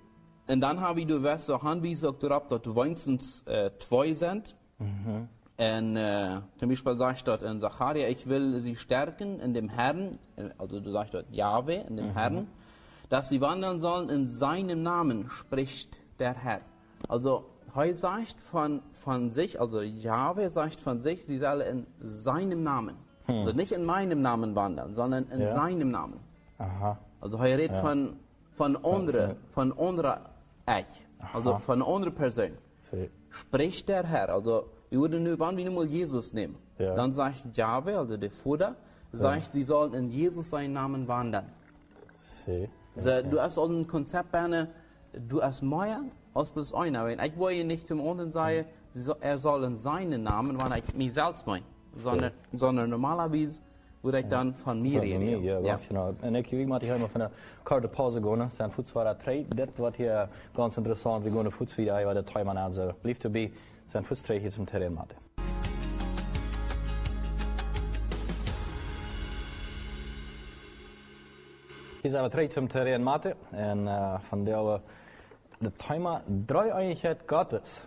Und 0.48 0.60
dann 0.60 0.80
habe 0.80 1.00
ich, 1.00 1.06
du 1.06 1.22
weißt, 1.22 1.46
so 1.46 2.12
darauf, 2.12 2.46
dass 2.46 2.62
du 2.62 2.74
wenigstens 2.74 3.42
äh, 3.46 3.70
zwei 3.78 4.12
sind. 4.12 4.54
Und 5.58 5.96
äh, 5.96 6.40
zum 6.58 6.68
Beispiel 6.68 6.96
sagst 6.96 7.26
du 7.26 7.30
dort 7.30 7.42
in 7.42 7.60
Zacharia, 7.60 8.08
ich 8.08 8.28
will 8.28 8.60
sie 8.60 8.76
stärken 8.76 9.40
in 9.40 9.54
dem 9.54 9.68
Herrn, 9.70 10.18
äh, 10.36 10.50
also 10.58 10.80
du 10.80 10.90
sagst 10.90 11.14
dort 11.14 11.30
Jahwe, 11.30 11.84
in 11.88 11.96
dem 11.96 12.10
Herrn, 12.10 12.46
dass 13.08 13.28
sie 13.30 13.40
wandern 13.40 13.80
sollen 13.80 14.10
in 14.10 14.26
seinem 14.26 14.82
Namen, 14.82 15.30
spricht 15.30 16.00
der 16.18 16.34
Herr. 16.34 16.60
Also, 17.08 17.46
er 17.84 17.94
sagt 17.94 18.40
von, 18.40 18.80
von 18.92 19.30
sich, 19.30 19.60
also 19.60 19.80
Jahwe 19.82 20.48
sagt 20.50 20.80
von 20.80 21.00
sich, 21.00 21.24
sie 21.24 21.38
sollen 21.38 21.60
in 21.66 21.86
seinem 22.00 22.62
Namen, 22.62 22.96
also 23.26 23.52
nicht 23.52 23.72
in 23.72 23.84
meinem 23.84 24.20
Namen 24.22 24.54
wandern, 24.54 24.94
sondern 24.94 25.26
in 25.30 25.40
Ja. 25.42 25.52
seinem 25.52 25.90
Namen. 25.90 26.20
aha. 26.58 26.98
Also 27.20 27.38
hij 27.38 27.54
redt 27.56 27.74
van, 27.76 28.16
van 28.52 28.76
andere, 28.84 29.36
van 29.54 29.72
andere 29.78 30.20
Eich, 30.66 30.86
also 31.34 31.58
von 31.58 31.82
anderer 31.82 32.12
Person. 32.12 32.50
Spricht 33.30 33.88
der 33.88 34.04
Herr, 34.06 34.28
also 34.30 34.68
wir 34.90 35.00
würden 35.00 35.22
nur, 35.24 35.38
wann 35.38 35.56
wir 35.56 35.64
nur 35.64 35.74
mal 35.74 35.86
Jesus 35.86 36.32
nehmen, 36.32 36.56
Ja. 36.78 36.94
dann 36.94 37.12
sagt 37.12 37.56
Jahwe, 37.56 37.98
also 37.98 38.16
der 38.16 38.30
Vater, 38.30 38.76
sagt, 39.12 39.52
sie 39.52 39.62
sollen 39.64 39.94
in 39.94 40.10
Jesus 40.10 40.50
seinen 40.50 40.72
Namen 40.74 41.06
wandern. 41.08 41.46
sie. 42.44 42.68
So, 42.94 43.10
Du 43.30 43.38
hast 43.40 43.58
auch 43.58 43.68
ein 43.68 43.86
Konzept, 43.86 44.30
Berne, 44.32 44.68
du 45.28 45.42
hast 45.42 45.62
mehr 45.62 46.00
als 46.36 46.50
bloß 46.50 46.74
einer. 46.74 47.08
Ich 47.24 47.36
wollte 47.38 47.64
nicht 47.64 47.86
zum 47.88 48.00
anderen 48.06 48.30
sagen, 48.32 48.64
soll- 48.92 49.16
er 49.20 49.38
soll 49.38 49.64
in 49.64 49.76
seinen 49.76 50.22
Namen, 50.22 50.58
wenn 50.60 50.72
ich 50.78 50.94
mich 50.94 51.12
selbst 51.14 51.46
meine, 51.46 51.64
sondern, 52.02 52.30
sondern 52.52 52.90
normalerweise 52.90 53.62
würde 54.02 54.20
ich 54.20 54.28
dann 54.28 54.54
von 54.54 54.80
mir 54.82 55.00
reden. 55.00 55.18
mij, 55.24 55.38
ja, 55.40 55.58
Ja. 55.58 55.72
was 55.72 55.86
genau. 55.86 56.14
En 56.20 56.34
ik 56.34 56.50
wie 56.50 56.66
moet 56.66 56.82
ik 56.82 56.88
helemaal 56.88 57.08
van 57.08 57.20
een 57.20 57.30
korte 57.62 57.88
pauze 57.88 58.20
gaan. 58.22 58.50
Zijn 58.50 58.70
voets 58.70 58.92
waren 58.92 59.16
twee. 59.18 59.46
Dit 59.48 59.68
wordt 59.76 59.96
hier 59.96 60.28
ganz 60.54 60.76
interessant. 60.76 61.24
We 61.24 61.30
gaan 61.30 61.44
de 61.44 61.50
voets 61.50 61.74
weer 61.74 61.96
even 61.96 62.14
de 62.14 62.24
twee 62.24 62.44
man 62.44 62.58
aan. 62.58 62.72
So, 62.74 62.92
blijf 63.00 63.18
erbij. 63.24 63.52
Zijn 63.86 64.04
voets 64.04 64.20
twee 64.20 64.38
hier 64.38 64.52
zum 64.52 64.64
terrein 64.64 64.92
maken. 64.92 65.16
Hier 72.02 72.10
zijn 72.10 72.24
we 72.24 72.30
terug 72.30 72.52
zum 72.52 72.68
terrein 72.68 73.02
maken. 73.02 73.34
En 73.50 73.78
uh, 73.84 74.14
van 74.28 74.44
der 74.44 74.80
de 75.58 75.72
thema 75.76 76.22
dreieinigheid 76.46 77.18
Gottes. 77.26 77.86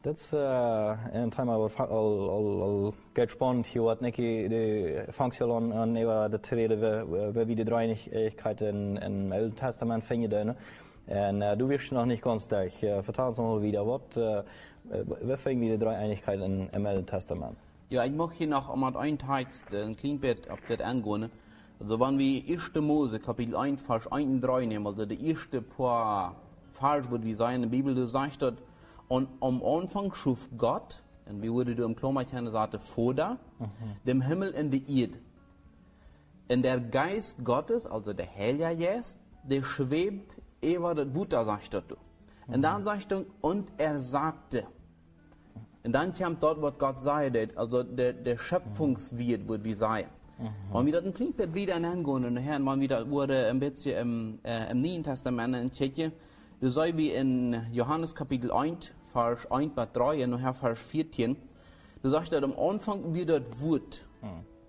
Dat 0.00 0.16
is 0.16 0.32
uh, 0.32 0.98
een 1.12 1.30
thema 1.30 1.56
wat 1.56 1.78
al, 1.78 2.30
al, 2.30 2.62
al 2.62 2.94
gaat 3.12 3.30
spannend 3.30 3.66
hier 3.66 3.82
wat 3.82 4.00
Nicky 4.00 4.48
de 4.48 5.04
functie 5.12 5.52
aan, 5.52 5.98
over 5.98 6.30
de 6.30 6.40
treden 6.40 6.80
we, 6.80 7.30
we 7.32 7.44
wie 7.46 7.56
de 7.56 7.64
dreieinigkeit 7.64 8.60
in, 8.60 8.98
in 9.02 9.32
Alten 9.32 9.54
Testament 9.54 10.04
vinden. 10.04 10.56
En 11.06 11.40
uh, 11.40 11.52
du 11.56 11.68
wirst 11.68 11.92
noch 11.92 12.06
nicht 12.06 12.22
ganz 12.22 12.48
durch. 12.48 12.82
Uh, 12.82 13.02
vertel 13.02 13.34
mal 13.36 13.60
wieder, 13.60 13.86
wat, 13.86 14.16
uh, 14.16 14.42
we 15.20 15.36
finden 15.36 15.62
wir 15.62 15.76
die 15.76 15.84
Dreieinigkeit 15.84 16.40
in, 16.40 16.68
im 16.72 16.86
Alten 16.86 17.06
Testament? 17.06 17.56
Ja, 17.90 18.04
ich 18.04 18.12
möchte 18.12 18.38
hier 18.38 18.46
noch 18.46 18.70
einmal 18.70 18.96
einen 18.96 19.18
Text, 19.18 19.72
äh, 19.72 19.82
ein 19.82 19.96
Kleinbett 19.96 20.50
auf 20.50 20.60
das 20.66 20.80
angehen. 20.80 21.30
Also, 21.78 22.00
wenn 22.00 22.18
wir 22.18 22.42
1. 22.48 22.74
Mose, 22.80 23.20
Kapitel 23.20 23.56
1, 23.56 23.82
Vers 23.82 24.10
1 24.10 24.26
und 24.26 24.40
3 24.40 24.64
nehmen, 24.64 24.86
also 24.86 25.04
der 25.04 25.20
erste 25.20 25.60
paar 25.60 26.36
Vers, 26.74 27.06
wo 27.10 27.22
wir 27.22 27.36
sagen, 27.36 27.56
in 27.56 27.62
der 27.62 27.68
Bibel, 27.68 27.94
da 27.94 28.06
sagt 28.06 28.42
dort, 28.42 28.62
und 29.08 29.28
am 29.40 29.62
Anfang 29.62 30.12
schuf 30.14 30.48
Gott, 30.58 31.02
und 31.26 31.42
wie 31.42 31.50
wurde 31.50 31.74
du 31.74 31.84
im 31.84 31.96
Klammerchen 31.96 32.50
sagte, 32.50 32.78
Vater, 32.78 33.38
dem 34.06 34.20
Himmel 34.20 34.54
und 34.54 34.70
die 34.70 35.00
Erde. 35.00 35.18
Und 36.50 36.62
der 36.62 36.80
Geist 36.80 37.42
Gottes, 37.42 37.86
also 37.86 38.12
der 38.12 38.28
Heilige 38.34 38.76
Geist, 38.76 39.18
der 39.44 39.62
schwebt 39.62 40.36
über 40.62 40.94
das 40.94 41.14
Wutter, 41.14 41.44
sagt 41.44 41.72
dort. 41.72 41.96
Und 42.46 42.62
dann 42.62 42.84
sagt 42.84 43.12
er, 43.12 43.24
und 43.40 43.72
er 43.78 44.00
sagte, 44.00 44.66
und 45.84 45.92
dann 45.92 46.12
kommt 46.12 46.42
dort, 46.42 46.60
was 46.60 46.78
Gott 46.78 47.00
sagte, 47.00 47.48
also 47.56 47.82
der, 47.82 48.12
der 48.14 48.36
Schöpfungswirt, 48.36 49.46
wird 49.48 49.64
wie 49.64 49.74
sagen. 49.74 50.08
Und 50.72 50.86
wir 50.86 50.92
dort 50.92 51.06
ein 51.06 51.14
Klingpad 51.14 51.54
wieder 51.54 51.76
angehen 51.76 52.24
und 52.24 52.34
nachher, 52.34 52.58
man 52.58 52.80
wieder 52.80 53.08
wurde 53.08 53.46
ein 53.46 53.60
bisschen 53.60 53.96
im, 53.96 54.38
äh, 54.42 54.70
im 54.70 54.82
Neuen 54.82 55.02
Testament 55.02 55.54
in 55.54 55.70
Tschechien, 55.70 56.12
sei 56.70 56.96
wie 56.96 57.10
in 57.10 57.66
Johannes 57.72 58.14
Kapitel 58.14 58.50
1, 58.50 58.90
Vers 59.12 59.50
1 59.50 59.74
bis 59.74 59.86
3 59.92 60.24
und 60.24 60.30
nachher 60.30 60.54
Vers 60.54 60.78
14, 60.80 61.36
da 62.02 62.08
sagt 62.08 62.32
er, 62.32 62.42
am 62.42 62.58
Anfang 62.58 63.14
wie 63.14 63.24
dort 63.24 63.60
Wut. 63.60 64.06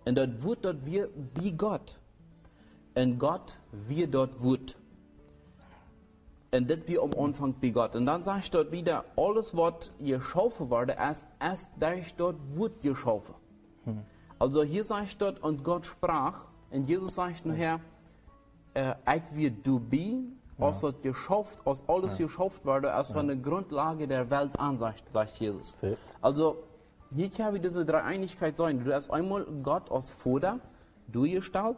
Und 0.05 0.17
dort 0.17 0.43
Wut 0.43 0.59
dort 0.61 0.85
wir 0.85 1.09
wie 1.35 1.51
Gott. 1.51 1.97
Und 2.95 3.19
Gott 3.19 3.57
wir 3.71 4.07
dort 4.07 4.41
Wut. 4.41 4.77
Und 6.53 6.69
das 6.69 6.79
wir 6.85 7.01
am 7.01 7.13
Anfang 7.13 7.55
bei 7.59 7.69
Gott. 7.69 7.95
Und 7.95 8.05
dann 8.05 8.23
sagt 8.23 8.53
dort 8.53 8.71
wieder, 8.71 9.03
alles, 9.17 9.55
was 9.55 9.91
geschaffen 9.99 10.69
wurde, 10.69 10.93
erst, 10.93 11.27
erst 11.39 11.73
durch 11.81 12.13
dort 12.15 12.37
Wut 12.55 12.79
geschaffen. 12.81 13.35
Also 14.39 14.63
hier 14.63 14.83
sagt 14.83 15.21
dort, 15.21 15.41
und 15.43 15.63
Gott 15.63 15.85
sprach, 15.85 16.45
und 16.71 16.87
Jesus 16.87 17.15
sagt 17.15 17.45
nachher, 17.45 17.79
äh, 18.73 18.93
ich 19.15 19.35
wie 19.35 19.51
du 19.51 19.79
bist, 19.79 20.23
als 20.59 20.81
das 20.81 20.93
geschafft, 21.01 21.61
als 21.65 21.83
alles 21.87 22.17
geschafft 22.17 22.65
wurde, 22.65 22.93
als 22.93 23.11
von 23.11 23.27
der 23.27 23.35
Grundlage 23.35 24.07
der 24.07 24.29
Welt 24.29 24.57
an, 24.59 24.77
sagt, 24.77 25.03
sagt 25.11 25.37
Jesus. 25.39 25.75
Ja. 25.81 25.89
Also, 26.21 26.63
hier 27.13 27.29
kann 27.29 27.53
wie 27.53 27.59
diese 27.59 27.85
Dreieinigkeit 27.85 28.55
sein. 28.55 28.83
Du 28.83 28.93
hast 28.93 29.09
einmal 29.09 29.45
Gott 29.63 29.91
als 29.91 30.11
Vater 30.11 30.59
durchgestellt. 31.07 31.77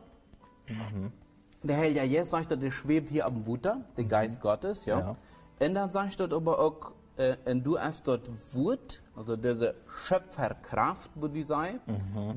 Der 1.63 1.75
Herr 1.75 1.91
ja 1.91 2.03
jetzt 2.03 2.29
sagt, 2.29 2.51
er, 2.51 2.57
der 2.57 2.71
schwebt 2.71 3.09
hier 3.09 3.25
am 3.25 3.45
Wutter, 3.45 3.81
der 3.97 4.05
Geist 4.05 4.41
Gottes, 4.41 4.85
ja. 4.85 4.99
Ja. 4.99 5.15
Und 5.59 5.73
dann 5.73 5.89
sagt 5.89 6.19
er 6.19 6.31
aber 6.31 6.59
auch, 6.59 6.91
äh, 7.17 7.35
und 7.45 7.63
du 7.63 7.79
hast 7.79 8.07
dort 8.07 8.29
Wut, 8.53 9.01
also 9.15 9.35
diese 9.35 9.73
Schöpferkraft, 10.03 11.09
würde 11.15 11.39
ich 11.39 11.47
sagen, 11.47 11.79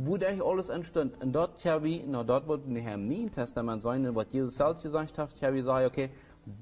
wo 0.05 0.17
der 0.17 0.43
alles 0.43 0.71
entstand. 0.71 1.23
Und 1.23 1.33
dort 1.33 1.63
habe 1.67 1.89
ich, 1.89 2.05
na, 2.07 2.25
dort 2.25 2.49
wird 2.49 2.67
in 2.67 2.75
dem 2.75 3.05
Neuen 3.05 3.31
Testament 3.31 3.83
sein, 3.83 4.15
was 4.15 4.27
Jesus 4.31 4.57
selbst 4.57 4.83
gesagt 4.83 5.19
hat, 5.19 5.31
habe 5.43 5.57
ich 5.57 5.63
gesagt, 5.63 5.87
okay, 5.87 6.11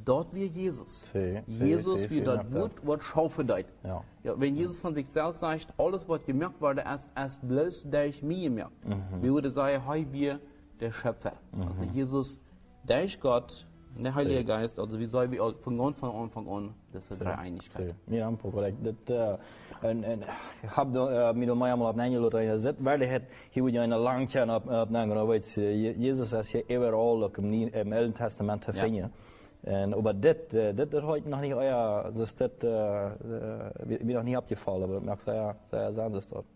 dort 0.05 0.35
wir 0.35 0.47
Jesus. 0.47 1.11
Sie, 1.13 1.43
Jesus, 1.47 2.03
sie, 2.03 2.11
wie 2.11 2.19
sie, 2.19 2.25
dort 2.25 2.53
Wut, 2.53 2.87
wird 2.87 3.03
schaffen 3.03 3.47
dort. 3.47 3.67
Ja. 3.85 4.03
Ja, 4.23 4.41
wenn 4.41 4.57
Jesus 4.57 4.79
von 4.79 4.95
sich 4.95 5.09
selbst 5.09 5.41
sagt, 5.41 5.69
alles, 5.79 6.09
was 6.09 6.25
gemerkt 6.25 6.61
wurde, 6.61 6.85
ist, 6.95 7.09
ist 7.27 7.49
bloß 7.49 7.91
durch 7.91 8.23
mich 8.23 8.43
gemerkt. 8.45 8.73
Wir 9.21 9.33
würden 9.33 9.51
sagen, 9.51 9.83
hey, 9.87 10.07
wir 10.11 10.41
der 10.81 10.93
Schöpfer. 10.93 11.33
Also 11.53 11.85
Jesus, 11.85 12.41
der 12.85 13.05
ist 13.05 13.21
Gott, 13.21 13.67
der 13.97 14.15
Heilige 14.15 14.45
Geist, 14.45 14.79
also 14.79 14.99
wie 14.99 15.07
soll 15.07 15.31
wir 15.31 15.55
von 15.61 15.79
ganz 15.79 15.99
von 15.99 16.15
Anfang 16.15 16.49
an, 16.49 16.75
das 16.93 17.11
ist 17.11 17.21
Dreieinigkeit. 17.21 17.95
Mir 18.07 18.33
correct. 18.43 18.77
Dat, 18.85 18.95
uh, 19.11 19.39
heb 19.81 20.95
uh, 20.95 21.33
me 21.33 21.47
door 21.47 21.57
mij 21.57 21.71
allemaal 21.71 21.91
op 21.91 21.97
Nederland 21.97 22.35
en 22.35 22.59
zit, 22.59 22.77
waar 22.79 22.99
het, 22.99 23.23
hier 23.51 23.63
moet 23.63 23.73
je 23.73 23.79
een 23.79 23.97
lang 23.97 24.29
tjaan 24.29 24.55
op, 24.55 24.71
op 24.71 24.91
Nederland, 24.91 25.29
weet 25.29 25.51
je, 25.51 25.99
Jezus 25.99 26.33
is 26.33 26.51
je 26.51 26.65
overal 26.69 27.25
ook 27.25 27.37
im, 27.37 27.93
Alten 27.93 28.13
Testament 28.13 28.63
te 28.63 28.73
Ja. 28.73 29.11
En 29.61 29.95
aber 29.95 30.21
dit 30.21 30.53
is 30.53 31.03
heute 31.03 31.55
oh 31.55 31.63
ja, 31.63 32.11
dus 32.11 32.35
dit, 32.35 32.65
uh, 32.65 32.71
uh, 32.71 34.01
mir 34.03 34.15
noch 34.15 34.23
nie 34.23 34.37
abgefallen, 34.37 34.83
aber 34.85 34.99
ich 34.99 35.05
merke, 35.05 35.23
sehr, 35.23 35.57
sehr 35.69 35.93
sanft 35.93 36.31
dort. 36.31 36.47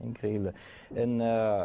Incredibel. 0.00 0.52
En 0.94 1.20
uh, 1.20 1.64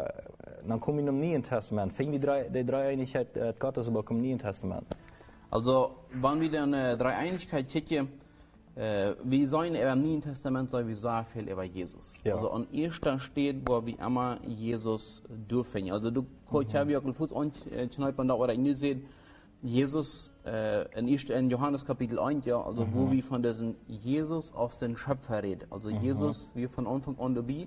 dan 0.66 0.78
kom 0.78 0.94
je 0.94 1.00
in 1.00 1.06
het 1.06 1.14
Nieuwe 1.14 1.40
Testament. 1.40 1.92
Vind 1.92 2.12
je 2.12 2.18
die 2.18 2.28
drie, 2.28 2.50
die 2.50 2.64
dreieinigheid 2.64 3.36
uh, 3.36 3.48
Gottes 3.58 3.88
ook 3.94 4.10
im 4.10 4.20
Nieuwe 4.20 4.38
Testament? 4.38 4.84
Also, 5.50 5.90
wenn 6.12 6.40
wir 6.40 6.50
dann 6.50 6.74
äh, 6.74 6.96
Dreieinigkeit 6.96 7.66
kicken, 7.68 8.08
äh, 8.76 9.14
wir 9.24 9.48
sollen 9.48 9.74
im 9.74 10.02
Neuen 10.02 10.20
Testament 10.20 10.70
sagen, 10.70 10.88
wir 10.88 10.96
sagen 10.96 11.26
viel 11.26 11.48
über 11.48 11.64
Jesus. 11.64 12.20
Ja. 12.22 12.36
Also 12.36 12.50
an 12.50 12.66
erster 12.72 13.18
steht, 13.18 13.56
wo 13.66 13.84
wir 13.84 13.98
immer 13.98 14.38
Jesus 14.44 15.22
dürfen. 15.50 15.90
Also 15.90 16.10
du 16.10 16.26
kannst 16.50 16.74
ja 16.74 16.86
wirklich 16.86 17.16
Fuß 17.16 17.32
und 17.32 17.66
äh, 17.72 17.90
schneiden 17.90 18.28
da 18.28 18.34
oder 18.34 18.54
nicht 18.54 18.76
sehen, 18.76 19.06
Jesus 19.62 20.32
äh, 20.46 20.84
in, 20.98 21.08
in 21.08 21.50
Johannes 21.50 21.84
Kapitel 21.84 22.18
1, 22.18 22.46
ja, 22.46 22.60
also 22.60 22.86
wo 22.94 23.10
wir 23.10 23.22
von 23.24 23.42
diesem 23.42 23.74
Jesus 23.88 24.52
aus 24.54 24.78
dem 24.78 24.96
Schöpfer 24.96 25.42
reden. 25.42 25.66
Also 25.70 25.90
Jesus, 25.90 26.48
wir 26.54 26.68
von 26.68 26.86
Anfang 26.86 27.18
an 27.18 27.34
dabei. 27.34 27.66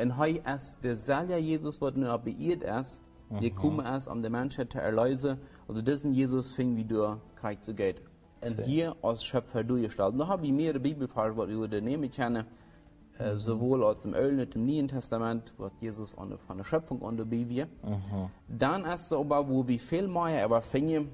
Und 0.00 0.16
heute 0.18 0.42
ist 0.54 0.78
der 0.82 0.96
selber 0.96 1.38
Jesus, 1.38 1.80
was 1.80 1.94
nur 1.94 2.16
beirrt 2.18 2.62
ist, 2.62 3.00
der 3.30 3.50
kommen 3.50 3.86
ist, 3.86 4.08
um 4.08 4.22
die 4.22 4.28
Menschheit 4.28 4.72
zu 4.72 4.78
erlösen. 4.78 5.38
Also 5.68 5.80
diesen 5.80 6.12
Jesus 6.12 6.52
fing 6.52 6.76
wie 6.76 6.84
durch 6.84 7.16
Krieg 7.40 7.62
zu 7.62 7.72
gehen. 7.72 7.96
Und 8.44 8.60
hier 8.64 8.94
als 9.02 9.24
Schöpfer 9.24 9.64
durchgestellt. 9.64 10.14
Da 10.18 10.26
habe 10.28 10.44
ich 10.44 10.52
mehrere 10.52 10.80
Bibelverse, 10.80 11.46
die 11.46 11.52
ich 11.52 11.58
würde 11.58 11.80
nehmen 11.80 12.10
können, 12.10 12.44
äh, 13.18 13.36
sowohl 13.36 13.84
aus 13.84 14.02
dem 14.02 14.12
Alten 14.14 14.40
auch 14.40 14.44
dem 14.46 14.66
Neuen 14.66 14.88
Testament, 14.88 15.54
wo 15.56 15.70
Jesus 15.80 16.14
der- 16.14 16.38
von 16.38 16.56
der 16.58 16.64
Schöpfung 16.64 17.02
an 17.02 17.16
dabei 17.16 17.48
wir. 17.48 17.68
Dann 18.48 18.84
ist 18.84 19.06
es 19.06 19.12
aber, 19.12 19.48
wo 19.48 19.66
wir 19.66 19.78
viel 19.78 20.08
mehr 20.08 20.44
aber 20.44 20.60
finden, 20.60 21.08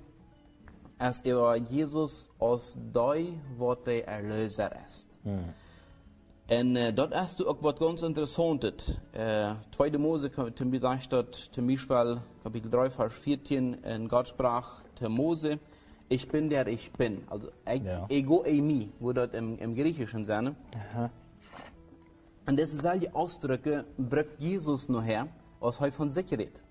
als 0.99 1.21
über 1.25 1.57
Jesus 1.57 2.31
als 2.39 2.77
der, 2.93 3.27
was 3.57 3.79
der 3.85 4.07
Erlöser 4.07 4.71
ist. 4.85 5.09
En 6.47 6.77
uh, 6.77 6.95
dat 6.95 7.13
is 7.13 7.45
ook 7.45 7.61
wat 7.61 7.79
ganz 7.79 8.03
interessantes. 8.03 8.95
Uh, 9.17 9.51
Tweede 9.71 9.99
Mose, 9.99 10.31
Beispiel, 10.81 11.09
dat, 11.09 12.21
Kapitel 12.43 12.71
3, 12.71 12.91
Vers 12.91 13.15
14, 13.15 13.85
en 13.85 14.09
Gott 14.09 14.29
sprach 14.29 14.83
zu 14.95 15.09
Mose, 15.11 15.59
ich 16.09 16.27
bin 16.29 16.49
der 16.49 16.67
ich 16.67 16.91
bin. 16.93 17.23
Also, 17.29 17.51
Ja. 17.85 18.07
ego 18.09 18.43
eimi, 18.45 18.91
wo 18.99 19.13
das 19.13 19.35
im, 19.35 19.59
im 19.59 19.75
Griechischen 19.75 20.25
sein. 20.25 20.57
Und 22.47 22.59
das 22.59 22.73
ist 22.73 22.87
all 22.87 22.99
die 22.99 23.11
Ausdrücke, 23.11 23.85
bringt 23.99 24.39
Jesus 24.39 24.89
nur 24.89 25.03
her, 25.03 25.29
was 25.61 25.81
er 25.81 25.93
von 25.93 26.11
sich 26.11 26.31
redet. 26.33 26.63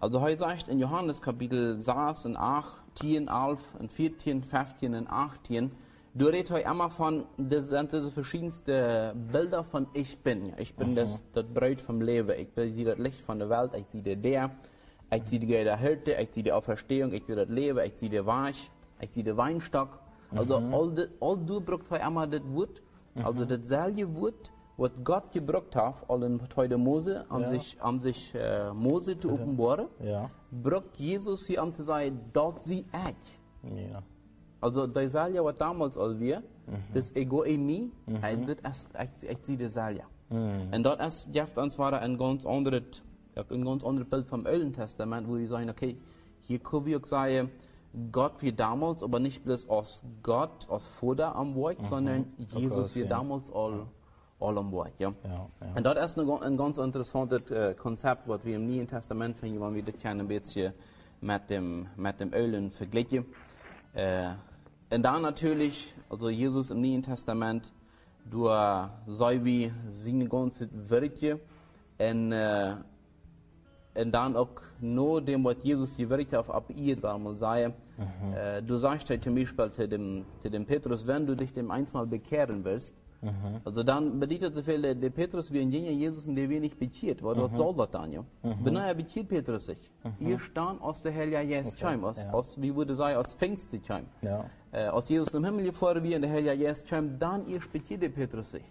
Also 0.00 0.20
heute 0.20 0.38
sagt 0.38 0.68
in 0.68 0.78
Johannes 0.78 1.20
Kapitel 1.20 1.80
6 1.80 2.26
und 2.26 2.36
8, 2.36 2.72
10, 2.94 3.28
11 3.28 3.60
und 3.80 3.90
14, 3.90 4.44
15 4.44 4.94
und 4.94 5.08
18, 5.10 5.72
du 6.14 6.26
redest 6.26 6.52
heute 6.52 6.68
immer 6.68 6.90
von, 6.90 7.24
das 7.38 7.68
sind 7.68 7.92
diese 7.92 8.12
verschiedensten 8.12 9.30
Bilder 9.32 9.64
von 9.64 9.88
ich 9.92 10.16
bin. 10.18 10.52
Ich 10.58 10.76
bin 10.76 10.94
das, 10.94 11.24
das 11.32 11.44
Brot 11.44 11.82
vom 11.82 12.00
Leben, 12.00 12.30
ich 12.38 12.50
sehe 12.54 12.84
das 12.84 12.98
Licht 12.98 13.20
von 13.20 13.40
der 13.40 13.50
Welt, 13.50 13.72
ich 13.76 13.86
sehe 13.88 14.02
der, 14.02 14.16
der 14.16 14.50
ich 15.12 15.26
sehe 15.26 15.38
die 15.38 15.46
der 15.46 15.76
Hirte, 15.76 16.12
ich 16.12 16.32
sehe 16.32 16.42
die 16.42 16.52
Auferstehung, 16.52 17.12
ich 17.12 17.24
sehe 17.24 17.36
das 17.36 17.48
Leben, 17.48 17.78
ich 17.84 17.96
sehe 17.96 18.10
der 18.10 18.26
Weich, 18.26 18.70
ich 19.00 19.12
sehe 19.12 19.24
der 19.24 19.36
Weinstock. 19.36 19.98
Also 20.34 20.56
all, 20.56 20.92
das, 20.92 21.08
all 21.20 21.36
du 21.36 21.60
brauchst 21.60 21.90
heute 21.90 22.04
immer 22.04 22.26
das 22.26 22.42
Wort, 22.52 22.80
also 23.22 23.44
das 23.44 23.66
selbe 23.66 24.14
Wort, 24.14 24.50
was 24.76 24.90
Gott 25.04 25.30
gebraucht 25.32 25.76
hat, 25.76 26.04
all 26.08 26.22
in 26.24 26.80
Mose, 26.80 27.24
um 27.30 27.42
Ja. 27.42 27.50
sich, 27.50 27.76
um 27.82 28.00
sich 28.00 28.34
äh, 28.34 28.72
Mose 28.72 29.18
zu 29.18 29.32
offenbaren, 29.32 29.86
Ja. 30.02 30.30
braucht 30.50 30.96
Jesus 30.98 31.46
hier 31.46 31.62
um 31.62 31.72
zu 31.72 31.82
sagen, 31.84 32.20
dort 32.32 32.62
sie 32.64 32.80
ich. 32.92 33.70
Ja. 33.90 34.02
Also, 34.60 34.86
das 34.86 35.12
Salja, 35.12 35.44
was 35.44 35.56
damals 35.56 35.96
all 35.96 36.18
wir, 36.18 36.42
das 36.92 37.14
Ego 37.14 37.42
in 37.42 37.66
mir, 37.66 37.90
äh, 38.22 38.36
das 38.62 38.86
ist 38.86 38.94
echt, 39.24 39.44
sie 39.44 39.56
das 39.56 39.74
Salja. 39.74 40.04
Und 40.30 40.82
dort 40.82 41.00
ist, 41.02 41.28
jetzt 41.32 41.58
uns 41.58 41.78
war 41.78 41.92
ein 42.00 42.16
ganz 42.16 42.44
anderes, 42.46 43.02
ein 43.36 43.64
ganz 43.64 43.84
anderes 43.84 44.08
Bild 44.08 44.26
vom 44.26 44.46
Alten 44.46 44.72
Testament, 44.72 45.28
wo 45.28 45.36
wir 45.36 45.46
sagen, 45.46 45.68
okay, 45.70 45.96
hier 46.40 46.58
können 46.58 46.86
wir 46.86 46.98
auch 46.98 47.04
sagen, 47.06 47.50
Gott 48.10 48.40
wie 48.42 48.52
damals, 48.52 49.02
aber 49.04 49.20
nicht 49.20 49.44
bloß 49.44 49.68
aus 49.68 50.02
Gott, 50.22 50.68
aus 50.68 50.88
Vater 50.88 51.36
am 51.36 51.54
Wort, 51.54 51.76
sondern 51.86 52.32
Jesus 52.38 52.96
wie 52.96 53.02
ja. 53.02 53.06
damals 53.06 53.52
all, 53.52 53.86
Wort, 54.72 54.98
ja. 54.98 55.12
Ja, 55.74 55.94
das 55.94 56.12
ist 56.12 56.18
ein, 56.18 56.26
ga- 56.26 56.40
ein 56.40 56.56
ganz 56.56 56.78
interessantes 56.78 57.50
äh, 57.50 57.74
Konzept, 57.74 58.28
was 58.28 58.44
wir 58.44 58.56
im 58.56 58.66
Neuen 58.66 58.86
Testament 58.86 59.38
finden, 59.38 59.60
wenn 59.60 59.74
wir 59.74 59.82
das 59.82 60.04
ein 60.04 60.26
bisschen 60.28 60.72
mit 61.20 61.48
dem, 61.50 61.86
mit 61.96 62.20
dem 62.20 62.32
Ölen 62.34 62.70
vergleichen. 62.70 63.24
Äh, 63.94 64.30
und 64.90 65.02
dann 65.02 65.22
natürlich, 65.22 65.94
also 66.10 66.28
Jesus 66.28 66.70
im 66.70 66.80
Neuen 66.80 67.02
Testament, 67.02 67.72
du 68.30 68.48
äh, 68.48 68.86
sei 69.06 69.40
wie 69.42 69.72
seine 69.88 70.28
ganze 70.28 70.68
Werke 70.90 71.40
und, 71.98 72.32
äh, 72.32 72.74
und 73.96 74.12
dann 74.12 74.34
auch 74.36 74.48
nur 74.80 75.20
dem, 75.22 75.44
was 75.44 75.56
Jesus 75.62 75.96
die 75.96 76.08
Werke 76.10 76.38
auf 76.38 76.50
abirrt, 76.52 77.02
weil 77.02 77.18
man 77.18 77.36
sagen, 77.36 77.74
äh, 78.34 78.60
du 78.62 78.76
sagst 78.76 79.08
halt 79.08 79.22
zum 79.22 79.34
Beispiel 79.36 79.70
zu 79.72 79.86
dem, 79.88 80.24
zu 80.40 80.50
dem 80.50 80.66
Petrus, 80.66 81.06
wenn 81.06 81.26
du 81.26 81.36
dich 81.36 81.52
dem 81.52 81.70
einsmal 81.70 82.06
bekehren 82.06 82.64
willst, 82.64 82.92
also 83.64 83.82
dann 83.82 84.18
bedeutet 84.20 84.54
so 84.54 84.62
viel, 84.62 84.82
der, 84.82 84.94
der 84.94 85.10
Petrus 85.10 85.52
wie 85.52 85.60
ein 85.60 85.70
jener 85.70 85.90
Jesus, 85.90 86.24
der 86.26 86.48
wenig 86.48 86.76
bekehrt, 86.76 87.22
weil 87.22 87.34
dort 87.34 87.56
soll 87.56 87.74
das 87.74 87.90
dann, 87.90 88.10
ja. 88.10 88.24
Wenn 88.42 88.76
er 88.76 88.94
bekehrt 88.94 89.28
Petrus 89.28 89.66
sich. 89.66 89.90
Ihr 90.20 90.38
stand 90.38 90.80
aus 90.82 91.02
der 91.02 91.12
Helja 91.12 91.40
Jes 91.40 91.76
Chim, 91.76 92.04
aus, 92.04 92.24
aus, 92.32 92.60
wie 92.60 92.74
würde 92.74 92.94
sagen, 92.94 93.16
aus 93.16 93.34
Pfingste 93.34 93.80
Chim. 93.80 94.06
Ja. 94.22 94.44
Äh, 94.72 94.88
aus 94.88 95.08
Jesus 95.08 95.32
im 95.34 95.44
Himmel 95.44 95.66
gefahren 95.66 96.02
wie 96.02 96.14
in 96.14 96.22
der 96.22 96.30
Helja 96.30 96.52
Jes 96.52 96.84
Chim, 96.84 97.18
dann 97.18 97.46
ihr 97.48 97.60
bekehrt 97.72 98.02
der 98.02 98.08
Petrus 98.08 98.50
sich. 98.52 98.64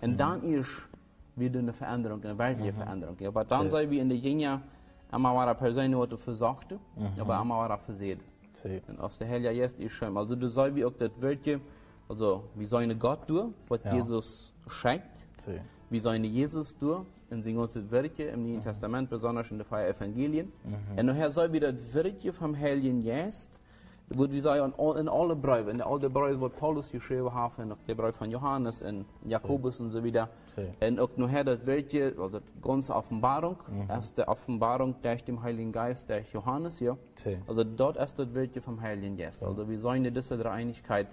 Und 0.00 0.18
dann 0.18 0.42
ihr 0.42 0.64
wieder 1.36 1.60
eine 1.60 1.72
Veränderung, 1.72 2.22
eine 2.24 2.38
weltliche 2.38 2.72
Veränderung. 2.72 3.16
Ja, 3.20 3.28
aber 3.28 3.44
dann 3.44 3.70
sei 3.70 3.88
wie 3.88 3.98
in 3.98 4.08
der 4.08 4.18
Jener, 4.18 4.60
einmal 5.10 5.34
war 5.34 5.46
er 5.46 5.54
Person, 5.54 5.96
was 5.98 6.08
du 6.08 6.16
versagte, 6.16 6.78
aber 7.18 7.40
einmal 7.40 7.58
war 7.60 7.70
er 7.70 7.78
versehen. 7.78 8.20
Und 8.88 9.00
aus 9.00 9.18
der 9.18 9.26
Helja 9.26 9.50
jest 9.50 9.80
ist 9.80 9.92
schön. 9.92 10.16
Also 10.16 10.36
du 10.36 10.48
soll 10.48 10.74
wie 10.76 10.84
auch 10.84 10.92
das 10.92 11.20
Wörtchen, 11.20 11.60
also 12.12 12.76
eine 12.76 12.96
Gott 12.96 13.20
durch, 13.28 13.48
was 13.68 13.82
Ja. 13.84 13.94
Jesus 13.94 14.52
schenkt, 14.68 15.26
wie 15.90 16.00
soll 16.00 16.14
eine 16.14 16.26
Jesus 16.26 16.76
durch, 16.78 17.04
in 17.30 17.42
sein 17.42 17.56
ganzes 17.56 17.90
Wörtchen 17.90 18.28
im 18.28 18.42
Neuen 18.42 18.62
Testament, 18.62 19.08
besonders 19.10 19.50
in 19.50 19.58
den 19.58 19.66
vier 19.66 19.88
Evangelien. 19.88 20.52
Und 20.96 21.06
nachher 21.06 21.30
soll 21.30 21.52
wie 21.52 21.60
das 21.60 21.94
Wörtchen 21.94 22.32
vom 22.32 22.56
Heiligen 22.58 23.00
Jest, 23.02 23.58
wird 24.14 24.30
wie 24.32 24.40
sagen, 24.40 24.74
in 24.74 24.78
all- 24.78 24.98
in 24.98 25.08
alle 25.08 25.34
Briefe, 25.34 25.70
in 25.70 25.80
all 25.80 25.98
den 25.98 26.12
Briefen, 26.12 26.38
was 26.42 26.52
Paulus 26.52 26.90
geschrieben 26.90 27.32
hat, 27.34 27.58
und 27.58 27.72
auch 27.72 27.78
der 27.88 27.94
Brief 27.94 28.14
von 28.14 28.30
Johannes, 28.30 28.82
und 28.82 29.06
Jakobus 29.26 29.80
und 29.80 29.90
so 29.90 30.04
wieder. 30.04 30.28
Sie. 30.54 30.86
Und 30.86 31.00
auch 31.00 31.08
nachher 31.16 31.44
das 31.44 31.66
Wörtchen, 31.66 32.18
also 32.18 32.40
die 32.40 32.60
ganze 32.60 32.94
Offenbarung, 32.94 33.56
erste 33.88 34.28
Offenbarung 34.28 34.96
durch 35.00 35.24
den 35.24 35.42
Heiligen 35.42 35.72
Geist, 35.72 36.10
durch 36.10 36.30
Johannes. 36.32 36.76
Sie. 36.76 36.90
Also 37.46 37.64
dort 37.64 37.96
ist 37.96 38.18
das 38.18 38.34
Wörtchen 38.34 38.60
vom 38.60 38.78
Heiligen 38.82 39.16
Geist. 39.16 39.42
Also 39.42 39.66
wir 39.66 39.78
sollen 39.80 40.04
diese 40.12 40.36
Dreieinigkeit, 40.36 41.06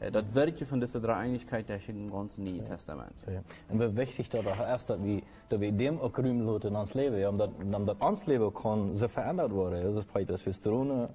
äh, 0.00 0.10
das 0.10 0.34
Wörtchen 0.34 0.66
von 0.66 0.80
dieser 0.80 1.00
Dreieinigkeit 1.00 1.68
durch 1.68 1.88
im 1.88 2.10
ganzen 2.10 2.44
Neuen 2.44 2.64
Testament. 2.64 3.14
Ja. 3.26 3.42
En 3.68 3.80
wie 3.80 3.96
wichtig 3.96 4.28
dat 4.28 4.44
er 4.44 4.74
is 4.74 4.86
dat 4.86 5.00
we, 5.00 5.22
dat 5.48 5.60
we 5.60 5.76
dem 5.76 5.98
ook 5.98 6.16
ruimte 6.16 6.44
laten 6.44 6.70
in 6.70 6.76
ons 6.76 6.92
leven. 6.92 7.18
Ja, 7.18 7.28
omdat, 7.28 7.50
omdat 7.72 8.04
ons 8.04 8.24
leven 8.24 8.52
kan 8.52 8.96
ze 8.96 9.08
veranderd 9.08 9.50
worden. 9.50 9.78
Ja. 9.78 9.92
Dus 9.92 10.04
het 10.12 10.28
dat 10.28 10.42
we 10.42 10.52
stronen, 10.52 11.08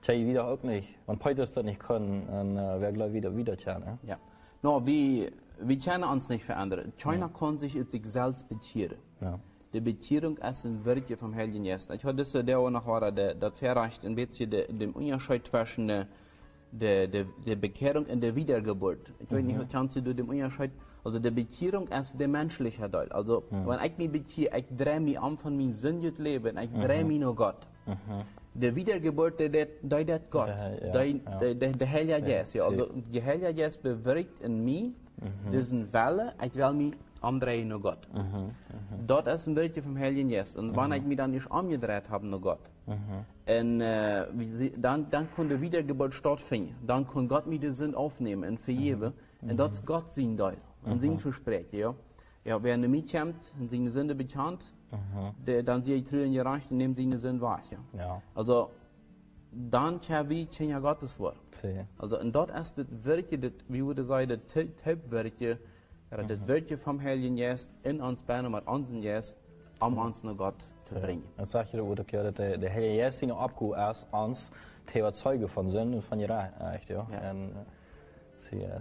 tja, 0.00 0.14
ich 0.14 0.26
wieder 0.26 0.46
auch 0.46 0.62
nicht. 0.62 0.88
Wenn 1.06 1.18
Petrus 1.18 1.52
das 1.52 1.64
nicht 1.64 1.80
kann, 1.80 2.26
dann 2.26 2.56
äh, 2.56 2.80
wer 2.80 2.92
gleich 2.92 3.12
wieder 3.12 3.34
wiederkehren. 3.36 3.84
Ne? 3.84 3.98
Ja. 4.02 4.18
No, 4.62 4.86
wie, 4.86 5.26
wir 5.58 5.78
können 5.78 6.04
uns 6.04 6.28
nicht 6.28 6.44
verändern. 6.44 6.92
China 6.96 7.28
kann 7.28 7.58
sich 7.58 7.74
in 7.76 7.88
sich 7.88 8.06
selbst 8.06 8.48
bekehren. 8.48 8.98
Ja. 9.20 9.38
Die 9.72 9.80
Bekehrung 9.80 10.36
ist 10.36 10.66
ein 10.66 10.84
Werk 10.84 11.18
vom 11.18 11.34
Heiligen 11.34 11.64
Geist. 11.64 11.90
Ich 11.90 12.04
hatte 12.04 12.16
das 12.16 12.32
der 12.32 12.58
auch 12.58 12.68
noch 12.68 12.86
das 13.10 13.58
verreicht 13.58 14.04
ein 14.04 14.14
bisschen 14.14 14.50
de, 14.50 14.70
dem 14.70 14.92
Unterschied 14.92 15.46
zwischen 15.46 16.06
der, 16.72 17.06
der, 17.06 17.24
der, 17.24 17.26
der 17.46 17.56
Bekehrung 17.56 18.06
und 18.06 18.20
der 18.20 18.34
Wiedergeburt. 18.34 19.12
Ich 19.20 19.30
weiß 19.30 19.44
nicht, 19.44 19.70
kannst 19.70 19.96
du 19.96 20.00
den 20.00 20.26
Unterschied, 20.26 20.70
also 21.04 21.18
die 21.18 21.30
Bekehrung 21.30 21.88
ist 21.88 22.18
der 22.18 22.28
menschliche 22.28 22.90
Teil. 22.90 23.10
Also, 23.12 23.44
wenn 23.50 23.78
ich 23.84 23.98
mich 23.98 24.10
bekehre, 24.10 24.58
ich 24.58 24.64
drehe 24.76 25.00
mich 25.00 25.18
an 25.20 25.36
von 25.36 25.56
meinem 25.56 25.72
sündigen 25.72 26.24
Leben, 26.24 26.56
ich 26.58 26.70
drehe 26.72 27.04
mich 27.04 27.20
nur 27.20 27.34
Gott. 27.34 27.66
Der 28.54 28.76
Wiedergeburt, 28.76 29.40
der, 29.40 29.48
der, 29.48 29.66
der, 29.82 30.04
der 30.04 30.18
Gott, 30.30 30.48
Der 30.48 30.78
ja, 30.78 30.92
der, 30.92 31.06
ja. 31.06 31.38
der, 31.38 31.54
der, 31.54 31.72
der 31.72 31.90
Heilige 31.90 32.22
Geist. 32.22 32.54
Ja, 32.54 32.64
also, 32.66 32.86
der 33.12 33.24
Heilige 33.24 33.54
Geist 33.54 33.82
bewirkt 33.82 34.40
in 34.40 34.64
mir 34.64 34.92
diesen 35.52 35.92
Welle, 35.92 36.34
ich 36.44 36.54
will 36.54 36.72
mich 36.72 36.94
andrehen 37.22 37.68
nur 37.68 37.80
Gott. 37.80 38.08
Dat 39.06 39.26
is 39.26 39.46
een 39.46 39.54
beetje. 39.54 39.82
Und 39.82 40.76
wenn 40.76 40.92
ich 40.92 41.02
mich 41.02 41.16
dann 41.16 41.30
nicht 41.30 41.50
umgedreht 41.50 42.08
habe 42.10 42.26
nur 42.26 42.40
Gott, 42.40 42.70
und, 42.86 43.80
äh, 43.80 44.26
wie 44.32 44.48
sie, 44.48 44.72
dann, 44.72 45.08
dann 45.10 45.28
kann 45.34 45.48
die 45.48 45.60
Wiedergeburt 45.60 46.14
stattfinden. 46.14 46.74
Dann 46.86 47.06
kann 47.06 47.28
Gott 47.28 47.46
mir 47.46 47.58
den 47.58 47.74
Sinn 47.74 47.94
aufnehmen 47.94 48.48
und 48.48 48.60
vergeben. 48.60 49.12
Und 49.40 49.56
das 49.56 49.72
ist 49.78 49.86
Gott 49.86 50.10
sein 50.10 50.36
Teil. 50.36 50.56
Und 50.84 51.00
sein 51.00 51.18
Versprechen, 51.18 51.78
ja. 51.78 51.94
Ja, 52.44 52.62
wer 52.62 52.74
eine 52.74 52.88
mitkommt 52.88 53.52
und 53.58 53.70
seine 53.70 53.90
Sünde 53.90 54.14
bekannt, 54.14 54.64
der, 55.46 55.62
dann 55.62 55.82
sie 55.82 56.02
Tränen 56.02 56.32
gereicht 56.32 56.70
und 56.70 56.78
nimmt 56.78 56.96
seine 56.96 57.18
Sünde 57.18 57.40
wahr, 57.40 57.62
ja. 57.70 57.78
Ja. 57.98 58.22
Also, 58.34 58.70
dann 59.52 60.00
kann 60.00 60.28
wir 60.28 60.46
ja 60.58 60.78
Gottes 60.80 61.18
Wort. 61.18 61.36
See. 61.60 61.84
Also, 61.98 62.16
en 62.16 62.32
dat 62.32 62.50
is 62.50 62.72
het 62.76 63.04
werkje, 63.04 63.38
dat, 63.38 63.52
wie 63.68 63.84
würde 63.84 64.04
sagen, 64.04 64.28
das 64.28 64.64
Hauptwerkje, 64.84 65.58
ja, 66.16 66.22
das 66.22 66.46
Werkje 66.46 66.78
vom 66.78 67.00
Heiligen 67.00 67.36
Geist 67.36 67.70
in 67.82 68.00
uns 68.00 68.22
Beine 68.22 68.48
mit 68.50 68.66
unseren 68.66 69.02
Geist, 69.02 69.38
um 69.80 69.98
uns 69.98 70.22
nach 70.22 70.36
Gott 70.36 70.64
zu 70.84 70.94
bringen. 70.94 71.24
Dan 71.36 71.46
zag 71.46 71.70
je 71.70 71.80
ook 71.80 71.96
dat 71.96 72.36
de, 72.36 72.58
de 72.58 72.68
Heilige 72.68 73.02
Geest 73.02 73.18
zijn 73.18 73.32
opkoe 73.32 73.76
als 73.76 74.06
ons 74.10 74.50
te 74.84 74.98
überzeugen 74.98 75.48
van 75.48 75.68
zin 75.68 75.92
en 75.92 76.02
van 76.02 76.18
je 76.18 76.26
recht. 76.26 76.86
Ja. 76.88 77.06
En 77.10 77.52
zie 78.40 78.58
je. 78.58 78.78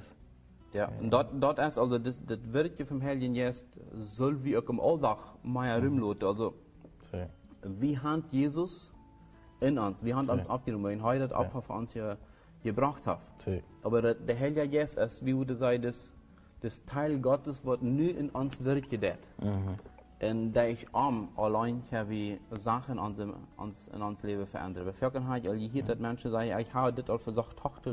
Ja, 0.72 0.90
en 1.00 1.10
dat, 1.10 1.42
dat 1.42 1.58
is 1.60 1.78
also 1.78 2.02
das, 2.02 2.20
das 2.26 2.38
Werkje 2.52 2.86
vom 2.86 3.02
Heiligen 3.02 3.54
soll 3.94 4.44
wie 4.44 4.58
auch 4.58 4.70
im 4.70 4.80
Alltag 4.80 5.18
mal 5.42 5.80
rumloten. 5.80 6.28
Also, 6.28 6.54
wie 7.62 7.98
hat 7.98 8.24
Jesus 8.32 8.94
in 9.60 9.78
uns, 9.78 10.02
wie 10.04 10.14
hat 10.14 10.30
uns 10.30 10.44
Ja. 10.44 10.50
abgenommen, 10.50 10.98
wie 10.98 11.02
hat 11.02 11.20
das 11.20 11.34
Opfer 11.34 11.62
für 11.62 11.74
uns 11.74 11.94
ge, 11.94 12.16
gebracht 12.64 13.06
hat. 13.06 13.20
Aber 13.84 14.02
der, 14.14 14.40
Heilige 14.40 14.68
Geist 14.70 14.98
ist, 14.98 15.26
wie 15.26 15.36
würde 15.36 15.56
sagen, 15.56 15.82
das, 15.82 16.14
das 16.62 16.84
Teil 16.86 17.20
Gottes, 17.20 17.65
was 17.65 17.82
nur 17.82 18.15
in 18.15 18.30
uns 18.30 18.63
wirkt. 18.63 18.91
Mhm. 19.41 19.75
Und 20.24 20.53
da 20.53 20.65
ich 20.65 20.86
arm 20.94 21.30
allein 21.36 21.82
kann 21.89 22.08
wie 22.10 22.39
Sachen 22.51 23.00
an 23.00 23.15
dem, 23.15 23.34
ans, 23.58 23.88
in 23.88 24.01
uns 24.03 24.22
Leben 24.22 24.46
verändern. 24.46 24.86
Bei 24.86 24.94
Vergangenheit, 24.94 25.48
all 25.48 25.58
hier 25.58 25.84
hat 25.84 26.00
Menschen 26.00 26.30
sagen, 26.30 26.51
ich 26.60 26.74
habe 26.74 26.94
das 26.94 27.10
all 27.10 27.18
versucht, 27.18 27.58
Tochter 27.58 27.91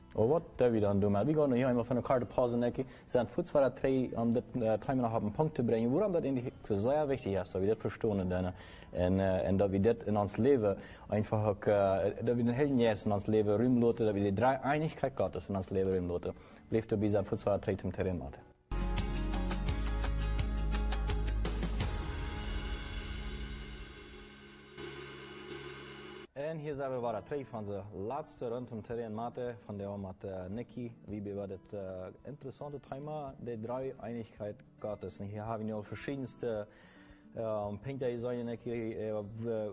helemaal 1.59 1.85
van 1.85 1.97
elkaar 1.97 2.19
de 2.19 2.25
pauze 2.25 2.57
nekken. 2.57 2.85
Zijn 3.07 3.27
voets 3.27 3.51
voor 3.51 3.61
dat 3.61 3.77
twee, 3.77 4.11
om 4.15 4.33
dit 4.33 4.43
uh, 4.53 4.73
time 4.73 5.03
nog 5.03 5.15
op 5.15 5.23
een 5.23 5.33
punt 5.33 5.55
te 5.55 5.63
brengen, 5.63 5.93
waarom 5.93 6.13
dat 6.13 6.23
eigenlijk 6.23 6.55
so 6.63 6.75
sehr 6.75 7.09
wichtig 7.09 7.33
wir 7.33 7.69
das 7.69 7.79
verstehen 7.79 8.29
dann, 8.29 8.53
und, 8.93 9.21
uh, 9.21 9.49
und 9.49 9.59
dass 9.59 9.71
wir 9.71 9.81
das 9.81 10.07
in 10.07 10.17
ons 10.17 10.37
Leben 10.37 10.77
einfach 11.09 11.49
uh, 11.49 12.25
dass 12.25 12.37
wir 12.37 12.45
den 12.45 12.79
Geist 12.79 13.07
in 13.07 13.13
ons 13.13 13.27
Leben 13.27 13.57
rumlaten, 13.57 14.07
dass 14.07 14.15
wir 14.15 14.23
die 14.23 14.35
drei 14.35 14.59
Einigkeit 14.63 15.17
Gottes 15.17 15.49
in 15.49 15.57
ons 15.57 15.71
Leben 15.71 15.93
rumlaten. 15.93 16.33
Blijft 16.69 16.91
er 16.91 16.99
bij 16.99 17.09
zijn 17.09 17.25
voets 17.25 17.43
voor 17.43 17.53
dat 17.53 17.63
twee 17.63 17.77
hier 26.67 26.75
zijn 26.75 26.93
we 26.93 27.01
weer 27.01 27.23
twee 27.25 27.47
van 27.47 27.65
de 27.65 27.81
laatste 28.07 28.49
rondom 28.49 28.83
terrein 28.83 29.15
Mate, 29.15 29.55
der 29.77 29.99
met 29.99 30.25
uh, 30.25 30.31
Nicky. 30.49 30.91
Wie 31.07 31.21
über 31.21 31.47
das 31.47 31.73
uh, 31.73 31.79
interessante 32.25 32.81
Thema, 32.81 33.35
die 33.39 33.61
drei 33.61 33.95
Einigkeit 34.01 34.57
Gottes. 34.81 35.21
Und 35.21 35.29
hier 35.29 35.47
haben 35.47 35.67
wir 35.67 35.83
verschiedenste 35.85 36.67
um, 37.35 37.79
Punkte 37.79 38.11
gesagt, 38.11 38.45
Nicky, 38.45 38.97
uh, 38.97 39.25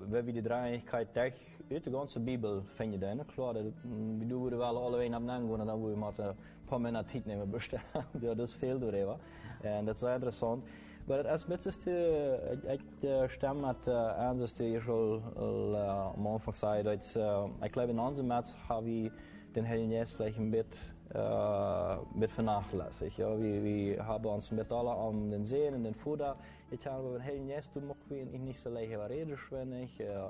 wie 0.07 0.25
wir 0.25 0.33
die 0.33 0.43
drei 0.43 0.61
Einigkeit 0.67 1.07
durch 1.15 1.33
uit 1.71 1.83
de 1.85 1.91
ganze 1.91 2.19
Bibel 2.19 2.61
finden. 2.75 2.99
Dan. 2.99 3.25
Klar, 3.25 3.53
dat, 3.53 3.63
mm, 3.83 4.19
we 4.19 4.27
doen 4.27 4.57
wel 4.57 4.77
alle 4.77 5.03
een 5.03 5.15
op 5.15 5.27
gaan 5.27 5.59
en 5.59 5.65
dan 5.65 5.79
moeten 5.79 5.99
we 5.99 6.05
met 6.05 6.17
een 6.17 6.91
paar 6.91 7.05
tijd 7.05 7.25
nemen 7.25 7.49
bestaan. 7.49 7.81
ja, 8.21 8.33
dat 8.35 8.47
is 8.47 8.53
veel 8.53 8.79
door 8.79 8.93
even. 8.93 9.17
En 9.61 9.85
dat 9.85 9.95
is 9.95 9.99
sehr 9.99 10.13
interessant. 10.13 10.63
But 11.05 11.25
as 11.25 11.47
metiste, 11.47 12.39
ich 12.73 12.81
jeg 13.01 13.31
stemmer 13.31 13.69
at 13.69 13.87
uh, 13.87 14.29
ancestral 14.29 15.21
uh, 15.35 16.17
måned 16.17 16.55
side. 16.55 16.93
It's, 16.93 17.17
uh, 17.17 17.49
jeg 17.61 17.71
glaube, 17.71 17.91
in 17.91 17.99
unserem 17.99 18.27
März 18.27 18.55
habe 18.69 18.89
ich 18.89 19.11
den 19.53 19.65
Hellenjäsflächen 19.65 20.49
mit, 20.49 20.65
äh, 21.13 21.17
uh, 21.17 22.05
mit 22.15 22.31
vernachlässigt. 22.31 23.17
Ja, 23.17 23.37
wir, 23.37 23.63
wir 23.63 24.07
haben 24.07 24.25
uns 24.25 24.51
mit 24.51 24.71
allen 24.71 24.87
an 24.87 25.29
den 25.29 25.43
Seen 25.43 25.73
und 25.75 25.83
den 25.83 25.93
Futter. 25.93 26.37
Ich 26.71 26.87
habe 26.87 27.11
den 27.11 27.21
Hellenjäs, 27.21 27.69
du 27.71 27.81
machst 27.81 28.09
wie 28.09 28.23
nicht 28.23 28.61
so 28.61 28.69
leicht, 28.69 28.95
aber 28.95 29.09
redest 29.09 29.51
wenig. 29.51 29.99
Äh, 29.99 30.29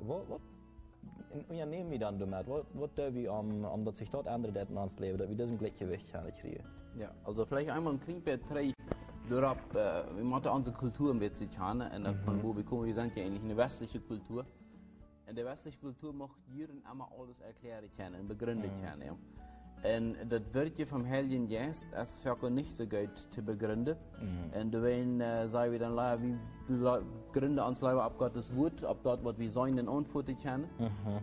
wo, 0.00 0.22
wo, 0.26 0.40
in 1.34 1.44
Unternehmen 1.50 1.90
wie 1.90 1.98
dann 1.98 2.18
damit, 2.18 2.46
was 2.48 2.94
dürfen 2.94 3.14
wir, 3.14 3.32
um, 3.32 3.64
um 3.64 3.84
dass 3.84 3.98
sich 3.98 4.08
dort 4.08 4.26
andere 4.26 4.52
Daten 4.52 4.78
ans 4.78 4.98
Leben, 4.98 5.18
dass 5.18 5.28
wir 5.28 5.36
diesen 5.36 5.58
Gleichgewicht 5.58 6.10
kriegen? 6.40 6.64
Ja, 6.98 7.10
also 7.24 7.44
vielleicht 7.44 7.70
einmal 7.70 7.92
ein 7.92 8.00
Trinkbett 8.00 8.40
3. 8.48 8.72
Dorop, 9.28 9.74
vi 10.16 10.22
måtte 10.22 10.48
ha 10.48 10.54
andre 10.56 10.72
kultur 10.72 11.10
enn 11.12 11.20
vitsitjane, 11.20 11.90
und 11.96 12.20
von 12.24 12.42
wo 12.42 12.54
wir 12.56 12.64
kommen. 12.64 12.86
Wir 12.86 12.94
sind 12.94 13.14
ja 13.14 13.24
eigentlich 13.24 13.44
eine 13.44 13.56
westliche 13.56 14.00
Kultur. 14.00 14.46
In 15.26 15.36
der 15.36 15.44
westlichen 15.44 15.78
Kultur 15.80 16.14
macht 16.14 16.40
jeder 16.46 16.72
immer 16.90 17.08
alles 17.20 17.38
erklären 17.40 17.90
können, 17.94 18.26
begründen 18.26 18.70
mhm. 18.74 18.82
können. 18.82 19.02
Ja. 19.02 19.16
Und 19.84 20.16
das 20.28 20.42
wird 20.52 20.76
ja 20.78 20.86
vom 20.86 21.06
Heiligen 21.06 21.48
Geist 21.48 21.86
als 21.94 22.18
für 22.20 22.50
nicht 22.50 22.74
so 22.74 22.84
gut 22.86 23.16
zu 23.30 23.42
begründen. 23.42 23.96
Und 24.60 24.72
wenn, 24.82 25.20
äh, 25.20 25.48
sagen 25.48 25.72
wir 25.72 25.78
dann 25.78 25.94
leider, 25.94 26.20
wir 26.22 26.38
le- 26.68 27.02
gründen 27.32 27.60
uns 27.60 27.80
leider 27.80 28.02
ab 28.02 28.18
Gottes 28.18 28.54
Wort, 28.56 28.82
ab 28.84 28.98
dort, 29.04 29.24
was 29.24 29.38
wir 29.38 29.50
sollen, 29.50 29.76
den 29.76 29.88
antworten 29.88 30.36
können. 30.42 30.68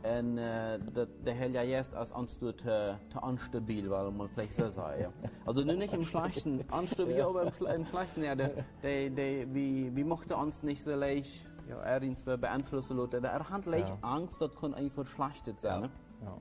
Und 0.04 0.38
äh, 0.38 0.80
dat, 0.94 1.10
der 1.26 1.38
Heilige 1.38 1.70
Geist 1.72 1.94
als 1.96 2.12
uns 2.14 2.40
dort 2.40 2.66
äh, 2.66 2.94
zu 3.12 3.20
unstabil, 3.22 3.90
weil 3.90 4.10
man 4.12 4.30
vielleicht 4.30 4.54
so 4.54 4.70
sagen, 4.70 5.02
ja. 5.02 5.10
Also 5.46 5.64
nur 5.64 5.76
nicht 5.76 5.94
im 5.94 6.04
Schlechten, 6.04 6.62
unstabil, 6.72 7.22
aber 7.22 7.44
im, 7.44 7.50
Schle- 7.50 7.74
im 7.76 7.86
Schlechten, 7.86 8.24
ja, 8.24 8.36
der, 8.36 8.52
der, 8.82 9.10
der, 9.10 9.54
wie, 9.54 9.94
wie 9.94 10.04
mochte 10.06 10.36
uns 10.38 10.64
nicht 10.64 10.82
so 10.82 10.96
leicht, 10.96 11.46
ja, 11.68 11.78
er 11.82 12.16
zwar 12.16 12.38
beeinflussen 12.38 12.96
lassen, 12.98 13.24
er 13.24 13.50
hat 13.50 13.66
leicht 13.66 13.90
Ja. 13.90 13.98
Angst, 14.02 14.42
das 14.42 14.56
kann 14.56 14.74
eigentlich 14.74 14.98
was 14.98 15.10
Schlechtes 15.10 15.62
sein, 15.62 15.82
ne? 15.82 15.90
Ja. 16.24 16.38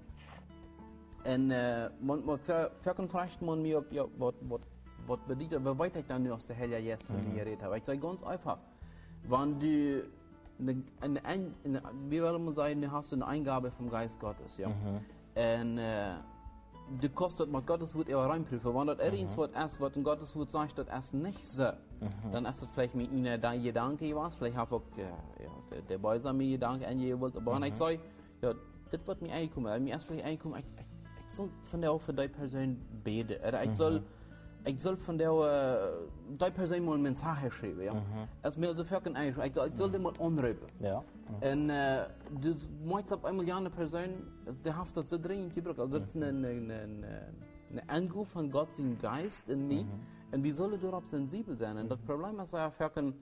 En 1.24 1.50
uh, 1.50 1.88
man, 2.00 2.24
man, 2.24 2.38
ver, 2.38 2.70
verken 2.80 3.08
vraagt 3.08 3.40
man 3.40 3.62
mir, 3.62 3.78
ob, 3.78 3.92
ja, 3.92 4.04
wat, 4.18 4.34
wat, 4.48 4.60
wat 5.06 5.26
bedeutet, 5.26 5.62
wat 5.62 5.76
weet 5.76 5.96
ik 5.96 6.08
dan 6.08 6.22
nu 6.22 6.30
als 6.30 6.46
de 6.46 6.52
Heilige 6.52 6.82
Geist 6.82 7.08
mm 7.08 7.34
geredet 7.34 7.62
habe? 7.62 7.76
Ich 7.76 7.84
sage 7.84 7.98
ganz 7.98 8.22
einfach, 8.22 8.58
wenn 9.28 9.58
du, 9.58 10.02
eine, 10.58 10.82
eine, 11.00 11.24
eine, 11.24 11.82
wie 12.08 12.20
würde 12.20 12.38
man 12.38 12.54
sagen, 12.54 12.82
du 12.82 12.90
hast 12.90 13.12
eine 13.12 13.26
Eingabe 13.26 13.70
vom 13.70 13.88
Geist 13.90 14.20
Gottes, 14.20 14.56
ja. 14.56 14.68
Und 14.68 15.78
uh, 15.78 16.20
du 17.00 17.08
kostet 17.08 17.50
mit 17.50 17.66
Gottes 17.66 17.94
Wort 17.94 18.08
immer 18.08 18.26
reinprüfen. 18.28 18.74
Wenn 18.74 18.86
das 18.86 18.98
irgendwas 18.98 19.36
Wort 19.36 19.56
ist, 19.66 19.80
was 19.80 19.96
in 19.96 20.04
Gottes 20.04 20.36
Wort 20.36 20.50
sagt, 20.50 20.78
das 20.78 21.06
ist 21.06 21.14
nicht 21.14 21.44
so, 21.44 21.70
dann 22.32 22.44
ist 22.44 22.62
das 22.62 22.70
vielleicht 22.70 22.94
mit 22.94 23.10
ihnen 23.10 23.40
dein 23.40 23.62
Gedanke 23.62 24.14
was, 24.14 24.36
vielleicht 24.36 24.56
habe 24.56 24.82
ich 24.92 24.98
ja, 24.98 25.06
ja, 25.42 25.80
der, 25.88 25.98
Beuser 25.98 26.32
mir 26.32 26.50
Gedanke 26.50 26.86
angewollt, 26.86 27.36
aber 27.36 27.54
wenn 27.54 27.62
ich 27.64 27.76
sage, 27.76 27.98
ja, 28.42 28.52
das 28.90 29.06
wird 29.06 29.22
mir 29.22 29.32
einkommen, 29.32 29.84
mir 29.84 29.90
erst 29.90 30.06
vielleicht 30.06 30.26
einkommen, 30.26 30.56
ich, 30.58 30.66
ich, 30.80 30.93
ich 31.26 31.34
soll 31.34 31.48
von 31.70 31.80
der 31.80 31.98
für 31.98 32.12
die 32.12 32.28
Person 32.28 32.76
beten, 33.02 33.36
oder 33.46 33.64
ich 33.64 33.74
soll, 33.74 34.02
ich 34.64 34.80
soll 34.80 34.96
von 34.96 35.18
der 35.18 35.32
uh, 35.32 36.08
die 36.28 36.50
Person 36.50 36.84
mal 36.84 36.94
eine 36.94 37.02
Message 37.02 37.54
schreiben, 37.54 37.82
ja. 37.82 38.02
Es 38.42 38.56
mir 38.56 38.68
also 38.68 38.84
fucking 38.84 39.16
ein, 39.16 39.34
ich 39.44 39.54
soll, 39.54 39.68
ich 39.68 39.76
soll 39.76 39.90
den 39.90 40.02
mal 40.02 40.12
anrufen. 40.20 40.68
Ja. 40.80 41.02
En 41.40 41.70
dus 42.40 42.68
mooit 42.84 43.12
op 43.12 43.24
een 43.24 43.36
miljoen 43.36 43.70
persoon, 43.70 44.10
die 44.62 44.72
heeft 44.72 44.94
dat 44.94 45.08
zo 45.08 45.20
dringend 45.20 45.52
gebruikt. 45.52 45.80
Also 45.80 45.98
dat 45.98 46.08
is 46.08 46.14
een, 46.14 46.22
een, 46.22 46.70
een, 46.70 47.04
een 47.70 47.86
Anruf 47.86 48.28
van 48.28 48.52
God 48.52 48.68
zijn 48.74 48.98
Geist 49.00 49.48
in 49.48 49.66
mij. 49.66 49.86
En 50.30 50.40
we 50.40 50.52
zullen 50.52 50.80
daarop 50.80 51.04
sensibel 51.06 51.56
zijn. 51.56 51.76
En 51.76 51.88
dat 51.88 52.04
probleem 52.04 52.40
is 52.40 52.50
ja 52.50 52.70
vaak 52.70 52.96
uh, 52.96 53.12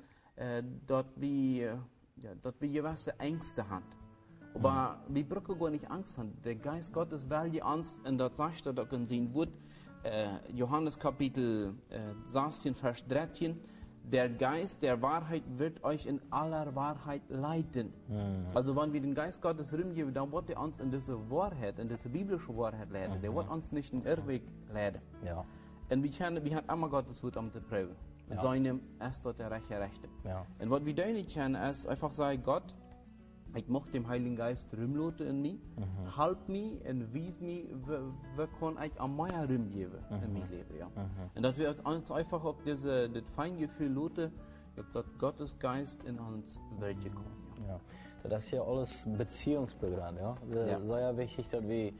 dat 0.84 1.06
we, 1.14 1.26
uh, 1.26 1.72
ja, 2.14 2.30
dat 2.40 2.54
we 2.58 2.68
gewisse 2.68 3.12
Ängste 3.16 3.62
haben. 3.62 4.01
Aber 4.54 4.98
wir 5.08 5.24
brauchen 5.28 5.58
gar 5.58 5.70
nicht 5.70 5.90
Angst 5.90 6.18
haben. 6.18 6.32
Der 6.44 6.54
Geist 6.54 6.92
Gottes 6.92 7.28
will 7.28 7.50
die 7.50 7.62
Angst, 7.62 8.00
und 8.06 8.18
das 8.18 8.36
sagt 8.36 8.66
er, 8.66 8.86
können 8.86 9.06
Sie 9.06 9.18
in 9.18 9.32
Wort, 9.34 9.50
äh, 10.02 10.26
Johannes 10.52 10.98
Kapitel 10.98 11.74
äh, 11.90 11.98
16, 12.24 12.74
Vers 12.74 13.06
13, 13.06 13.58
der 14.04 14.28
Geist 14.28 14.82
der 14.82 15.00
Wahrheit 15.00 15.42
wird 15.56 15.82
euch 15.84 16.06
in 16.06 16.20
aller 16.30 16.74
Wahrheit 16.74 17.22
leiten. 17.28 17.92
Also 18.52 18.74
wenn 18.74 18.92
wir 18.92 19.00
den 19.00 19.14
Geist 19.14 19.40
Gottes 19.40 19.72
rumgeben, 19.72 20.12
dann 20.12 20.32
wird 20.32 20.50
er 20.50 20.60
uns 20.60 20.78
in 20.80 20.90
diese 20.90 21.18
Wahrheit, 21.30 21.78
in 21.78 21.88
diese 21.88 22.08
biblische 22.08 22.54
Wahrheit 22.56 22.90
leiten. 22.90 23.22
Der 23.22 23.34
wird 23.34 23.48
uns 23.48 23.70
nicht 23.70 23.92
in 23.92 24.04
Irrweg 24.04 24.42
leiten. 24.72 25.00
Ja. 25.24 25.44
En 25.88 26.02
we, 26.02 26.08
kennen, 26.08 26.42
we 26.42 26.50
hebben 26.50 26.70
immer 26.74 26.88
Gottes 26.88 27.22
Wort 27.22 27.34
te 27.34 27.60
prüfen. 27.60 27.94
Ja. 28.30 28.40
Seinem 28.40 28.80
ist 29.06 29.24
dort 29.26 29.38
der 29.38 29.50
rechte 29.50 29.78
Rechte. 29.78 30.08
Ja. 30.24 30.46
Und 30.58 30.70
was 30.70 30.84
wir 30.84 30.94
da 30.94 31.06
nicht 31.06 31.34
kennen, 31.34 31.54
ist 31.54 31.86
einfach 31.86 32.12
sagen, 32.12 32.42
Gott, 32.42 32.74
ich 33.54 33.68
möchte 33.68 33.90
dem 33.92 34.08
Heiligen 34.08 34.36
Geist 34.36 34.72
rumloten 34.76 35.26
in 35.26 35.42
mir, 35.42 35.52
Mhm. 35.76 36.16
help 36.18 36.48
mich 36.48 36.80
und 36.88 37.12
wies 37.12 37.40
mir, 37.40 37.64
wie 38.36 38.46
kann 38.58 38.76
ich 38.84 39.00
am 39.00 39.16
mehr 39.16 39.46
rumgeben 39.48 39.98
Mhm. 40.10 40.22
in 40.24 40.32
mein 40.32 40.50
Leben. 40.50 40.76
Ja. 40.78 40.88
Und 41.34 41.42
dass 41.44 41.58
wir 41.58 41.74
uns 41.84 42.10
einfach 42.10 42.44
auch 42.44 42.56
diese, 42.64 43.08
das 43.10 43.24
Feingefühl 43.34 43.92
loten, 43.92 44.30
dass 44.92 45.04
Gottes 45.18 45.58
Geist 45.58 46.02
in 46.04 46.18
uns 46.18 46.58
Welt 46.78 47.02
kommt. 47.14 47.66
Ja. 47.68 47.78
Ja, 48.24 48.28
das 48.30 48.44
ist 48.44 48.50
ja 48.52 48.62
alles 48.62 49.04
Beziehungsprogramm, 49.18 50.16
ja. 50.16 50.34
Het 50.48 50.68
Ja. 50.68 50.76
is 50.78 50.88
ja 50.88 51.14
wichtig 51.16 51.48
dat 51.48 51.62
we 51.62 51.92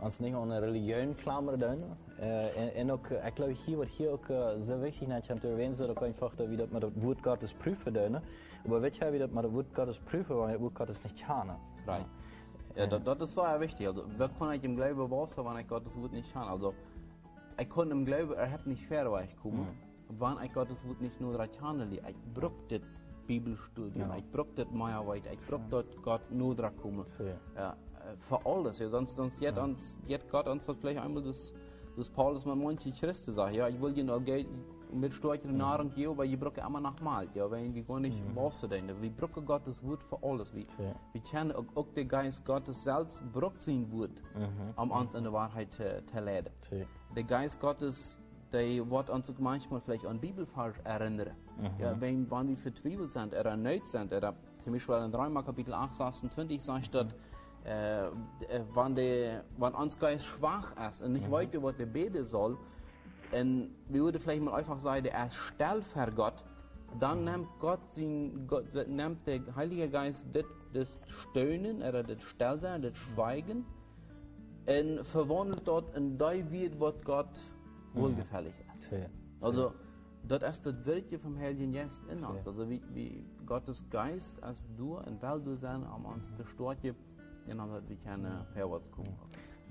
ons 0.00 0.18
niet 0.18 0.34
aan 0.34 0.50
een 0.50 0.60
religie 0.60 1.14
klammern 1.14 1.58
doen. 1.58 1.82
Uh, 2.20 2.56
en, 2.58 2.74
en 2.74 2.92
ook, 2.92 3.08
ik 3.10 3.32
geloof 3.34 3.64
hier, 3.64 3.76
wat 3.76 3.88
hier 3.88 4.10
ook 4.10 4.28
uh, 4.28 4.48
zo 4.66 4.78
wichtig 4.78 5.08
is, 5.08 5.30
aan 5.30 5.38
te 5.38 5.48
erwähnen, 5.48 5.76
dat 5.76 5.88
ook 5.90 6.02
einfach, 6.02 6.34
dat 6.36 6.46
we 6.48 6.56
dat 6.56 6.70
met 6.70 6.82
het 6.82 6.92
woord 7.02 7.18
Gottes 7.22 7.52
prüfen 7.52 7.92
doen. 7.92 8.16
Aber 8.64 8.80
weet 8.80 8.96
je, 8.96 9.10
wie 9.10 9.18
dat 9.18 9.30
met 9.32 9.42
het 9.44 9.52
woord 9.52 9.66
Gottes 9.74 9.98
prüfen, 9.98 10.36
weil 10.36 10.48
het 10.48 10.60
woord 10.60 10.76
Gottes 10.76 11.02
nicht 11.02 11.24
kennen. 11.26 11.56
Right. 11.86 12.06
Ja, 12.74 12.86
das, 12.86 13.02
das 13.02 13.20
ist 13.20 13.34
sehr 13.34 13.60
wichtig. 13.60 13.86
Also, 13.86 14.04
wir 14.16 14.28
können 14.38 14.52
ich 14.52 14.64
im 14.64 14.76
Glauben 14.76 15.10
wachsen, 15.10 15.44
wenn 15.44 15.58
ich 15.58 15.66
Gottes 15.68 15.96
Wort 16.00 16.12
nicht 16.12 16.32
kann. 16.32 16.48
Also, 16.48 16.72
ich 17.58 17.68
kann 17.68 17.90
im 17.90 18.04
Glauben, 18.04 18.32
er 18.34 18.50
hat 18.50 18.66
nicht 18.66 18.86
fair, 18.86 19.10
weil 19.10 19.24
ich 19.26 19.36
komme. 19.36 19.66
Wenn 20.08 20.44
ich 20.44 20.52
Gottes 20.52 20.86
Wort 20.86 21.00
nicht 21.00 21.20
nur 21.20 21.36
kann, 21.38 21.90
ich 21.92 22.00
brauche 22.34 22.52
das 22.68 22.80
Bibelstudium, 23.26 24.08
Ja. 24.08 24.16
ich 24.16 24.30
brauche 24.30 24.52
das 24.54 24.70
Meierweit, 24.70 25.26
ich 25.32 25.40
brauche 25.46 25.62
dort 25.70 26.02
Gott 26.02 26.30
nur 26.30 26.54
kommen. 26.56 27.04
Ja. 27.18 27.34
Ja, 27.56 27.76
für 28.16 28.44
alles. 28.44 28.78
Ja, 28.78 28.88
sonst, 28.88 29.16
sonst 29.16 29.40
jetzt, 29.40 29.58
uns, 29.58 29.98
jetzt 30.06 30.28
Gott 30.30 30.48
uns 30.48 30.66
vielleicht 30.80 31.00
einmal 31.00 31.22
das, 31.22 31.52
das 31.96 32.08
Paulus 32.08 32.44
mit 32.44 32.56
manche 32.56 32.90
Christen 32.92 33.32
sagt, 33.34 33.54
ja, 33.54 33.68
ich 33.68 33.80
will 33.80 33.92
dir 33.92 34.04
noch 34.04 34.22
Geld 34.24 34.46
aber 36.10 36.24
ich 36.24 36.38
brauche 36.38 36.60
immer 36.60 36.80
noch 36.80 37.00
mal, 37.00 37.26
ja, 37.34 37.50
wenn 37.50 37.74
wir 37.74 37.82
gar 37.82 38.00
nicht 38.00 38.16
mhm. 38.16 38.68
denn. 38.70 39.02
Wir 39.02 39.10
brauchen 39.10 39.44
Gottes 39.44 39.82
Wort 39.84 40.02
für 40.02 40.22
alles. 40.22 40.54
Wir, 40.54 40.64
Ja. 40.78 40.94
wir 41.12 41.20
kennen 41.22 41.52
auch, 41.52 41.64
auch 41.74 41.88
der 41.94 42.04
Geist 42.04 42.44
Gottes 42.44 42.82
selbst 42.82 43.22
braucht 43.32 43.62
sein 43.62 43.90
Wort, 43.92 44.10
um 44.76 44.90
uns 44.90 45.14
in 45.14 45.24
der 45.24 45.32
Wahrheit 45.32 45.72
zu, 45.72 46.02
zu 46.06 46.20
leiten. 46.20 46.52
Ja. 46.70 46.84
Der 47.16 47.24
Geist 47.24 47.60
Gottes, 47.60 48.18
der 48.52 48.90
wird 48.90 49.10
uns 49.10 49.32
manchmal 49.38 49.80
vielleicht 49.80 50.06
an 50.06 50.20
Bibelfall 50.20 50.74
erinnern. 50.84 51.32
Ja, 51.78 52.00
wenn, 52.00 52.30
wenn 52.30 52.48
wir 52.48 52.56
vertwiebelt 52.56 53.10
sind, 53.10 53.32
oder 53.34 53.50
erneut 53.50 53.86
sind, 53.86 54.12
oder 54.12 54.34
zum 54.60 54.72
Beispiel 54.72 54.94
in 54.96 55.14
Römer 55.14 55.42
Kapitel 55.42 55.74
8, 55.74 55.94
26 55.94 56.62
sagt 56.62 56.94
dort, 56.94 57.14
äh, 57.64 58.06
äh, 58.06 58.10
wenn, 58.74 58.94
der, 58.94 59.44
wenn 59.56 59.74
uns 59.74 59.98
Geist 59.98 60.26
schwach 60.26 60.74
ist 60.88 61.00
und 61.00 61.12
nicht 61.12 61.30
weiß, 61.30 61.48
was 61.60 61.76
der 61.76 61.86
beten 61.86 62.26
soll, 62.26 62.58
und 63.32 63.70
wir 63.88 64.02
würden 64.02 64.20
vielleicht 64.20 64.42
mal 64.42 64.54
einfach 64.54 64.78
sagen, 64.78 65.06
er 65.06 65.26
ist 65.26 65.34
still 65.34 65.82
für 65.82 66.10
Gott, 66.12 66.44
dann 67.00 67.24
nimmt 67.24 67.48
Gott, 67.60 67.80
sein, 67.90 68.46
Gott 68.46 68.66
nimmt 68.86 69.26
der 69.26 69.40
Heilige 69.56 69.88
Geist 69.88 70.26
das, 70.32 70.44
das 70.72 70.98
Stöhnen 71.06 71.82
oder 71.82 72.02
das 72.02 72.22
Stillsein, 72.22 72.82
das 72.82 72.96
Schweigen 72.96 73.64
und 74.66 75.04
verwandelt 75.04 75.62
dort 75.64 75.96
in 75.96 76.18
das 76.18 76.50
wird, 76.50 76.78
was 76.78 76.94
Gott 77.04 77.30
wohlgefällig 77.94 78.54
ist. 78.74 78.90
Ja. 78.90 79.06
Also, 79.40 79.72
das 80.28 80.42
ist 80.50 80.66
das 80.66 80.84
Wirkliche 80.84 81.18
vom 81.18 81.36
Heiligen 81.36 81.72
Geist 81.72 82.00
in 82.10 82.24
uns. 82.24 82.46
Also, 82.46 82.68
wie, 82.68 82.82
wie 82.92 83.24
Gottes 83.44 83.84
Geist 83.90 84.42
als 84.42 84.64
du 84.76 84.98
und 84.98 85.20
weil 85.20 85.40
du 85.40 85.56
sein, 85.56 85.82
um 85.84 86.04
uns 86.04 86.34
zu 86.34 86.44
starten, 86.46 86.94
dann 87.48 87.60
haben 87.60 87.72
wir 87.88 87.96
keine 88.04 88.46
herwärts 88.54 88.90
kommen. 88.90 89.14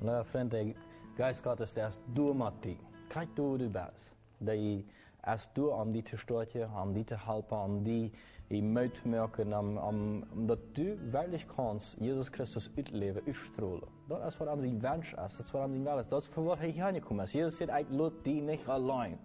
Nou, 0.01 0.23
vriend, 0.23 0.51
de 0.51 0.75
geest 1.15 1.43
Gottes, 1.43 1.73
der 1.73 1.89
ist 1.89 2.01
du 2.13 2.33
mit 2.33 2.77
dir. 3.11 3.19
Kijk 3.19 3.35
du, 3.35 3.57
du 3.57 3.69
bist. 3.69 4.15
Die 4.39 4.85
ist 5.33 5.51
du, 5.53 5.71
um 5.71 5.93
die 5.93 6.03
zu 6.03 6.17
steuern, 6.17 6.71
um 6.81 6.93
die 6.93 7.05
zu 7.05 7.15
helfen, 7.15 7.57
um 7.57 7.83
die 7.83 8.11
in 8.49 8.73
Mut 8.73 8.95
zu 8.97 9.07
merken, 9.07 9.53
um, 9.53 9.77
um, 9.77 10.23
um 10.33 10.47
dass 10.47 10.59
du 10.73 10.97
wirklich 11.11 11.47
kannst, 11.47 11.97
Jesus 11.99 12.31
Christus 12.31 12.69
uitleven, 12.77 13.21
uitstrahlen. 13.25 13.87
Das 14.09 14.33
ist, 14.33 14.39
was 14.39 14.47
am 14.47 14.61
sein 14.61 14.81
Wunsch 14.81 15.13
ist, 15.13 15.17
das 15.17 15.39
ist, 15.39 15.53
was 15.53 15.61
am 15.61 15.71
sein 15.71 15.85
Will 15.85 15.99
ist. 15.99 16.11
Das 16.11 16.25
ist, 16.25 16.33
für 16.33 16.45
was 16.45 16.59
er 16.59 16.67
hier 16.67 16.91
gekommen 16.91 17.21
ist. 17.21 17.33
Jesus 17.33 17.57
sagt, 17.57 17.71
ich 17.79 17.89
lade 17.97 18.15
die 18.25 18.41
nicht 18.41 18.67
allein, 18.67 19.17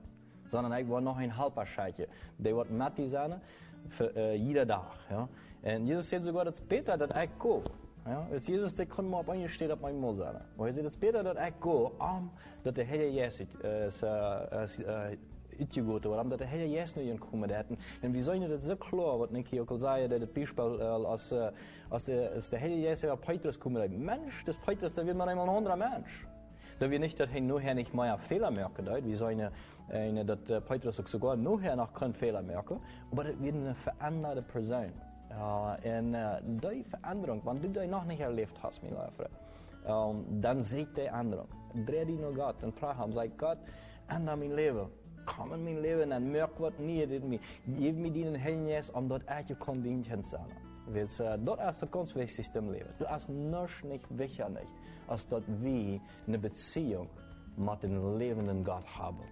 sondern 0.48 0.72
ich 0.78 0.88
will 0.88 1.00
noch 1.00 1.16
ein 1.16 1.36
Helferscheidje. 1.36 2.08
Der 2.38 2.54
wird 2.56 2.70
mit 2.70 2.98
dir 2.98 3.08
sein, 3.08 3.40
für 3.88 4.14
äh, 4.16 4.34
jeder 4.34 4.66
Tag. 4.66 4.92
Ja? 5.10 5.28
Und 5.62 5.86
Jesus 5.86 6.08
sagt 6.08 6.24
sogar, 6.24 6.44
dass 6.44 6.60
Peter, 6.60 6.96
dass 6.96 7.10
ich 7.20 7.38
komme. 7.38 7.64
Ja, 8.06 8.26
als 8.32 8.46
Jesus 8.46 8.74
der 8.74 8.86
kon 8.86 9.08
maar 9.08 9.18
op 9.18 9.28
een 9.28 9.48
steed 9.48 9.70
op 9.70 9.80
mijn 9.80 9.98
mond 9.98 10.18
zetten. 10.18 10.42
Maar 10.56 10.64
hij 10.64 10.72
zei, 10.72 10.84
het 10.84 10.94
is 10.94 10.98
beter 10.98 11.24
dat 11.24 11.36
ik 11.36 11.52
go, 11.58 11.94
om 11.98 12.30
dat 12.62 12.74
de 12.74 12.82
Heer 12.82 13.12
Jezus 13.12 13.46
is 13.86 14.04
uitgegoten 15.58 16.10
wordt, 16.10 16.22
omdat 16.24 16.38
de 16.38 16.46
Heer 16.46 16.68
Jezus 16.68 16.94
nu 16.94 17.02
inkomen 17.02 17.50
heeft. 17.50 17.68
En 18.00 18.12
we 18.12 18.22
zijn 18.22 18.42
het 18.42 18.62
zo 18.62 18.76
klaar, 18.76 19.18
wat 19.18 19.30
Nicky 19.30 19.58
ook 19.58 19.70
al 19.70 19.78
zei, 19.78 20.08
dat 20.08 20.20
het 20.20 20.32
bijspel, 20.32 20.82
als, 20.82 21.32
uh, 21.32 21.46
als, 21.88 22.04
de, 22.04 22.30
als 22.34 22.48
de 22.48 22.56
Heer 22.56 22.78
Jezus 22.78 23.10
op 23.10 23.20
Petrus 23.20 23.58
komen, 23.58 23.80
dat 23.80 23.98
Mensch, 23.98 24.44
das 24.44 24.56
Petrus, 24.64 24.92
da 24.92 25.04
wird 25.04 25.16
man 25.16 25.28
einmal 25.28 25.48
ein 25.48 25.56
anderer 25.56 25.76
Mensch. 25.76 26.26
Da 26.78 26.90
wir 26.90 26.98
nicht, 26.98 27.18
dass 27.18 27.30
er 27.30 27.40
nachher 27.40 27.74
nicht 27.74 27.94
mehr 27.94 28.18
Fehler 28.18 28.50
merken, 28.50 28.86
wie 29.04 29.14
seine, 29.14 29.50
eine, 29.88 30.24
dass 30.24 30.62
Petrus 30.64 30.96
sogar 30.96 31.36
nachher 31.36 31.76
noch 31.76 31.92
keinen 31.92 32.14
Fehler 32.14 32.42
merken, 32.42 32.80
aber 33.10 33.24
das 33.24 33.40
wird 33.40 33.54
eine 33.54 33.74
veränderte 33.74 34.42
Person. 34.42 34.92
Ja, 35.36 35.78
en 35.82 36.14
uh, 36.14 36.34
die 36.42 36.84
verandering, 36.88 37.42
want 37.42 37.60
die 37.60 37.70
die 37.70 37.86
nog 37.86 38.06
niet 38.06 38.20
erleefd 38.20 38.58
hast, 38.58 38.82
mijn 38.82 38.94
lieve 38.94 39.28
um, 39.88 40.40
dan 40.40 40.62
ziet 40.62 40.94
die 40.94 41.10
anderen. 41.12 41.46
Dreh 41.84 42.06
die 42.06 42.18
naar 42.18 42.32
God 42.34 42.62
en 42.62 42.72
vraag 42.72 42.96
hem, 42.96 43.12
zeg 43.12 43.28
God, 43.36 43.56
ändere 44.06 44.36
mijn 44.36 44.54
leven. 44.54 44.90
Kom 45.24 45.52
in 45.52 45.62
mijn 45.62 45.80
leven 45.80 46.12
en 46.12 46.30
merk 46.30 46.58
wat 46.58 46.78
niet 46.78 47.10
in 47.10 47.28
mij. 47.28 47.40
Geef 47.78 47.94
me 47.94 48.10
die 48.10 48.24
Heilige 48.24 48.92
omdat 48.92 49.22
ik 49.48 49.58
kan 49.58 49.80
dienen 49.80 50.22
zijn. 50.22 50.46
Want 50.86 51.20
uh, 51.20 51.32
dat 51.38 51.58
is 51.60 51.80
het 51.80 51.88
ganz 51.90 52.12
wichtigste 52.12 52.58
im 52.58 52.70
Leben. 52.70 52.94
Das 52.98 53.20
ist 53.20 53.28
noch 53.28 53.82
nicht 53.82 54.06
wichtiger, 54.08 54.62
als 55.06 55.26
dass 55.28 55.42
wir 55.60 56.00
eine 56.26 56.38
Beziehung 56.38 57.08
mit 57.56 57.82
dem 57.82 58.16
lebenden 58.16 58.64
Gott 58.64 58.86
haben. 58.98 59.24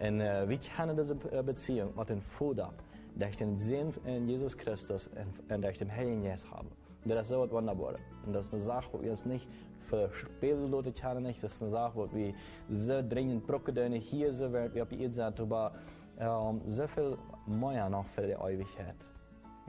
Und 0.00 0.20
uh, 0.20 0.48
wir 0.48 0.58
kennen 0.58 0.96
diese 0.96 1.14
Beziehung 1.42 1.92
mit 1.96 2.08
dem 2.08 2.22
Vater 2.22 2.72
durch 3.18 3.36
den 3.36 3.56
Sinn 3.56 3.92
in 4.04 4.28
Jesus 4.28 4.56
Christus 4.56 5.08
und 5.08 5.62
durch 5.62 5.78
den 5.78 5.90
Heiligen 5.90 6.22
Geist 6.22 6.50
haben. 6.50 6.68
Das 7.04 7.22
ist 7.22 7.28
so 7.28 7.42
etwas 7.42 7.56
Wunderbares. 7.56 8.00
Und 8.24 8.32
das 8.32 8.46
ist 8.46 8.54
eine 8.54 8.62
Sache, 8.62 8.88
die 8.98 9.04
wir 9.04 9.10
uns 9.10 9.24
nicht 9.24 9.48
verspielen 9.80 10.70
Leute 10.70 10.92
kennen 10.92 11.22
nicht. 11.22 11.42
Das 11.42 11.54
ist 11.54 11.62
eine 11.62 11.70
Sache, 11.70 12.08
die 12.12 12.16
wir 12.16 12.34
so 12.68 13.02
dringend 13.08 13.46
brauchen, 13.46 13.74
denn 13.74 13.92
hier 13.92 14.32
so, 14.32 14.52
während 14.52 14.74
wir 14.74 14.82
auf 14.82 14.88
die 14.88 15.02
Erde 15.02 15.14
sind, 15.14 15.40
aber 15.40 15.72
ähm, 16.18 16.60
so 16.66 16.86
viel 16.86 17.16
mehr 17.46 17.88
noch 17.88 18.06
für 18.06 18.26
die 18.26 18.32
Ewigkeit. 18.32 18.96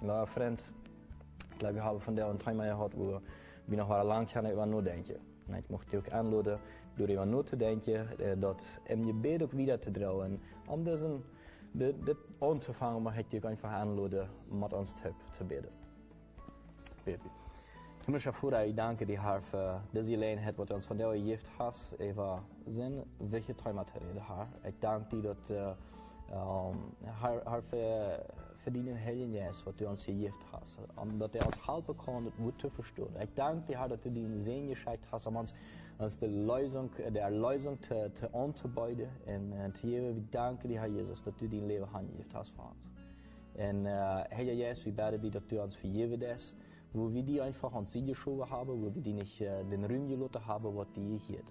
Ja, 0.01 0.25
Freund, 0.25 0.61
ich 1.51 1.59
glaube, 1.59 1.75
wir 1.75 1.83
haben 1.83 1.99
von 1.99 2.15
der 2.15 2.27
ein 2.27 2.39
Thema 2.39 2.65
gehabt, 2.65 2.97
wo 2.97 3.19
wir 3.67 3.77
noch 3.77 3.87
mal 3.87 4.01
lang 4.01 4.25
kennen 4.25 4.51
über 4.51 4.65
nachdenken. 4.65 5.15
Und 5.47 5.55
ich 5.55 5.69
möchte 5.69 6.01
dich 6.01 6.11
auch 6.11 6.17
anladen, 6.17 6.59
darüber 6.97 7.25
nachzudenken, 7.25 8.07
dort 8.39 8.61
im 8.85 9.05
Gebet 9.05 9.43
auch 9.43 9.53
wieder 9.53 9.79
zu 9.79 9.91
drehen, 9.91 10.39
um 10.67 10.83
diesen 10.83 11.11
dit, 11.11 11.13
dit 11.13 11.19
aan 11.19 11.23
te 11.23 11.38
vangen, 12.73 13.01
maar 13.01 13.15
het 13.15 13.31
je 13.31 13.41
einfach 13.41 13.71
aanladen 13.71 14.29
met 14.49 14.73
ons 14.73 14.93
te, 14.93 15.11
te 15.37 15.43
bidden. 15.43 15.71
Baby. 17.03 17.29
Himmlischer 18.05 18.33
Vater, 18.33 18.65
ich 18.65 18.75
danke 18.75 19.05
dir, 19.05 19.21
Herr, 19.21 19.41
für 19.41 19.81
diese 19.93 20.11
Gelegenheit, 20.11 20.57
was 20.57 20.67
du 20.67 20.73
uns 20.75 20.85
von 20.85 20.97
der 20.97 21.13
Gift 21.13 21.45
hast, 21.59 21.93
über 21.99 22.41
sind 22.65 23.05
welche 23.19 23.55
Träume 23.55 23.85
zu 23.85 23.99
reden, 23.99 24.21
Herr. 24.25 24.47
Ich 24.67 24.79
danke 24.79 25.15
dir, 25.15 25.21
dass, 25.21 25.49
äh, 25.49 25.75
um, 26.31 26.95
Herr, 27.21 27.43
Herr, 27.45 27.61
für, 27.61 28.25
für 28.63 28.71
den 28.71 28.97
Heiligen 28.97 29.33
Geist, 29.33 29.65
was 29.65 29.75
du 29.75 29.87
uns 29.87 30.05
gegeben 30.05 30.33
hast, 30.51 30.79
um, 30.95 31.17
dass 31.17 31.33
er 31.33 31.45
uns 31.45 31.67
helfen 31.67 31.97
kann, 31.97 32.25
das 32.25 32.35
gut 32.35 32.59
zu 32.59 32.69
verstehen. 32.69 33.07
Ich 33.21 33.33
danke 33.33 33.67
dir, 33.67 33.79
Herr, 33.79 33.89
dass 33.89 34.01
du 34.01 34.09
den 34.09 34.37
Segen 34.37 34.69
geschickt 34.69 35.05
hast, 35.11 35.27
um 35.27 35.37
uns, 35.37 35.53
uns 35.97 36.17
die 36.19 36.25
Lösung, 36.25 36.89
die 36.97 37.17
Erlösung 37.17 37.81
zu, 37.81 38.11
zu 38.13 38.33
anzubieten 38.33 39.07
und 39.25 39.53
äh, 39.53 39.73
zu 39.73 39.87
geben. 39.87 40.15
Wir 40.15 40.23
danken 40.31 40.67
dir, 40.67 40.81
Herr 40.81 40.87
Jesus, 40.87 41.23
dass 41.23 41.35
du 41.37 41.47
dein 41.47 41.67
Leben 41.67 41.85
angegeben 41.93 42.29
hast 42.33 42.49
für 42.49 42.61
uns. 42.61 42.89
Und 43.55 43.85
äh, 43.85 43.89
Herr 43.89 44.43
Jesus, 44.43 44.85
wir 44.85 44.93
beten 44.93 45.21
dir, 45.21 45.31
dass 45.31 45.47
du 45.47 45.61
uns 45.61 45.75
vergeben 45.75 46.21
hast, 46.29 46.55
wo 46.93 47.13
wir 47.13 47.23
die 47.23 47.41
einfach 47.41 47.73
ans 47.73 47.91
Sie 47.91 48.05
geschoben 48.05 48.49
haben, 48.49 48.81
wo 48.81 48.93
wir 48.93 49.01
die 49.01 49.13
nicht 49.13 49.41
äh, 49.41 49.63
den 49.63 49.85
Ruhm 49.85 50.07
gelassen 50.07 50.45
haben, 50.45 50.75
was 50.75 50.87
die 50.95 51.17
hier 51.17 51.43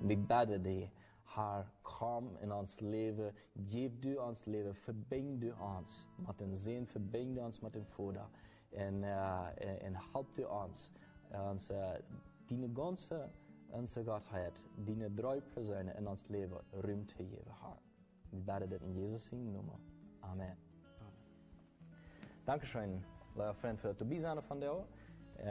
Wir 0.00 0.16
beten 0.16 0.62
dir, 0.62 0.88
Herr, 1.34 1.66
komm 1.82 2.36
in 2.42 2.50
ons 2.50 2.80
Leben, 2.80 3.32
gib 3.54 4.00
du 4.02 4.20
ons 4.20 4.46
Leben, 4.46 4.74
verbind 4.74 5.42
du 5.42 5.54
uns 5.54 6.08
mit 6.18 6.40
dem 6.40 6.54
Sinn, 6.54 6.86
verbind 6.86 7.36
du 7.36 7.42
uns 7.42 7.62
mit 7.62 7.74
dem 7.74 7.86
Vater 7.86 8.28
und, 8.72 9.04
äh, 9.04 9.86
und 9.86 10.14
help 10.14 10.34
du 10.34 10.48
uns, 10.48 10.92
uns 11.30 11.70
äh, 11.70 12.02
die 12.48 12.74
ganze 12.74 13.30
unsere 13.72 14.04
Gottheit, 14.04 14.52
die 14.76 14.96
drei 15.14 15.40
Personen 15.40 15.88
in 15.96 16.06
uns 16.06 16.28
Leben 16.28 16.56
Ruhm 16.72 17.06
zu 17.06 17.18
geben, 17.18 17.50
Herr. 17.60 17.78
Wir 18.32 18.40
beten 18.40 18.70
das 18.70 18.82
in 18.82 18.94
Jesus' 18.94 19.32
Namen. 19.32 19.70
Amen. 20.20 20.56
Dankeschön, 22.46 23.04
lieber 23.34 23.54
Freund, 23.54 23.80
für 23.80 23.88
das 23.88 23.98
dabei 23.98 24.18
sein 24.18 24.42
von 24.42 24.60
dir. 24.60 24.84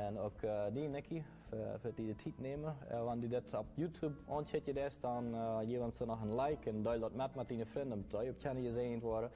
Und 0.10 0.18
auch 0.18 0.44
äh, 0.44 0.72
die, 0.72 0.88
Nicky, 0.88 1.24
für, 1.50 1.80
für 1.80 1.92
die 1.94 2.16
Zeit 2.18 2.40
nehmen. 2.40 2.66
Äh, 2.90 3.06
wenn 3.06 3.22
du 3.22 3.28
das 3.30 3.54
auf 3.54 3.66
YouTube 3.76 4.14
anschaut, 4.28 4.64
dann 5.02 5.34
äh, 5.34 5.66
gib 5.66 5.82
uns 5.82 6.00
noch 6.00 6.22
ein 6.22 6.30
Like 6.30 6.68
und 6.68 6.84
teile 6.84 7.02
das 7.02 7.14
mit 7.14 7.36
mit 7.36 7.52
deinen 7.52 7.66
Freunden, 7.66 7.90
damit 7.90 8.12
die 8.12 8.50
auch 8.50 8.56
gesehen 8.56 9.02
worden. 9.02 9.30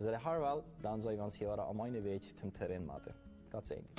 Is 0.00 0.06
er 0.06 0.24
her 0.24 0.40
wel, 0.40 0.62
dan 0.80 1.00
zou 1.00 1.12
je 1.14 1.22
ons 1.22 1.38
hier 1.38 1.60
aan 1.60 1.76
mijn 1.76 2.02
weg 2.02 2.22
ten 2.34 2.50
terrein 2.50 2.84
maken. 2.84 3.14
God 3.50 3.66
segen. 3.66 3.98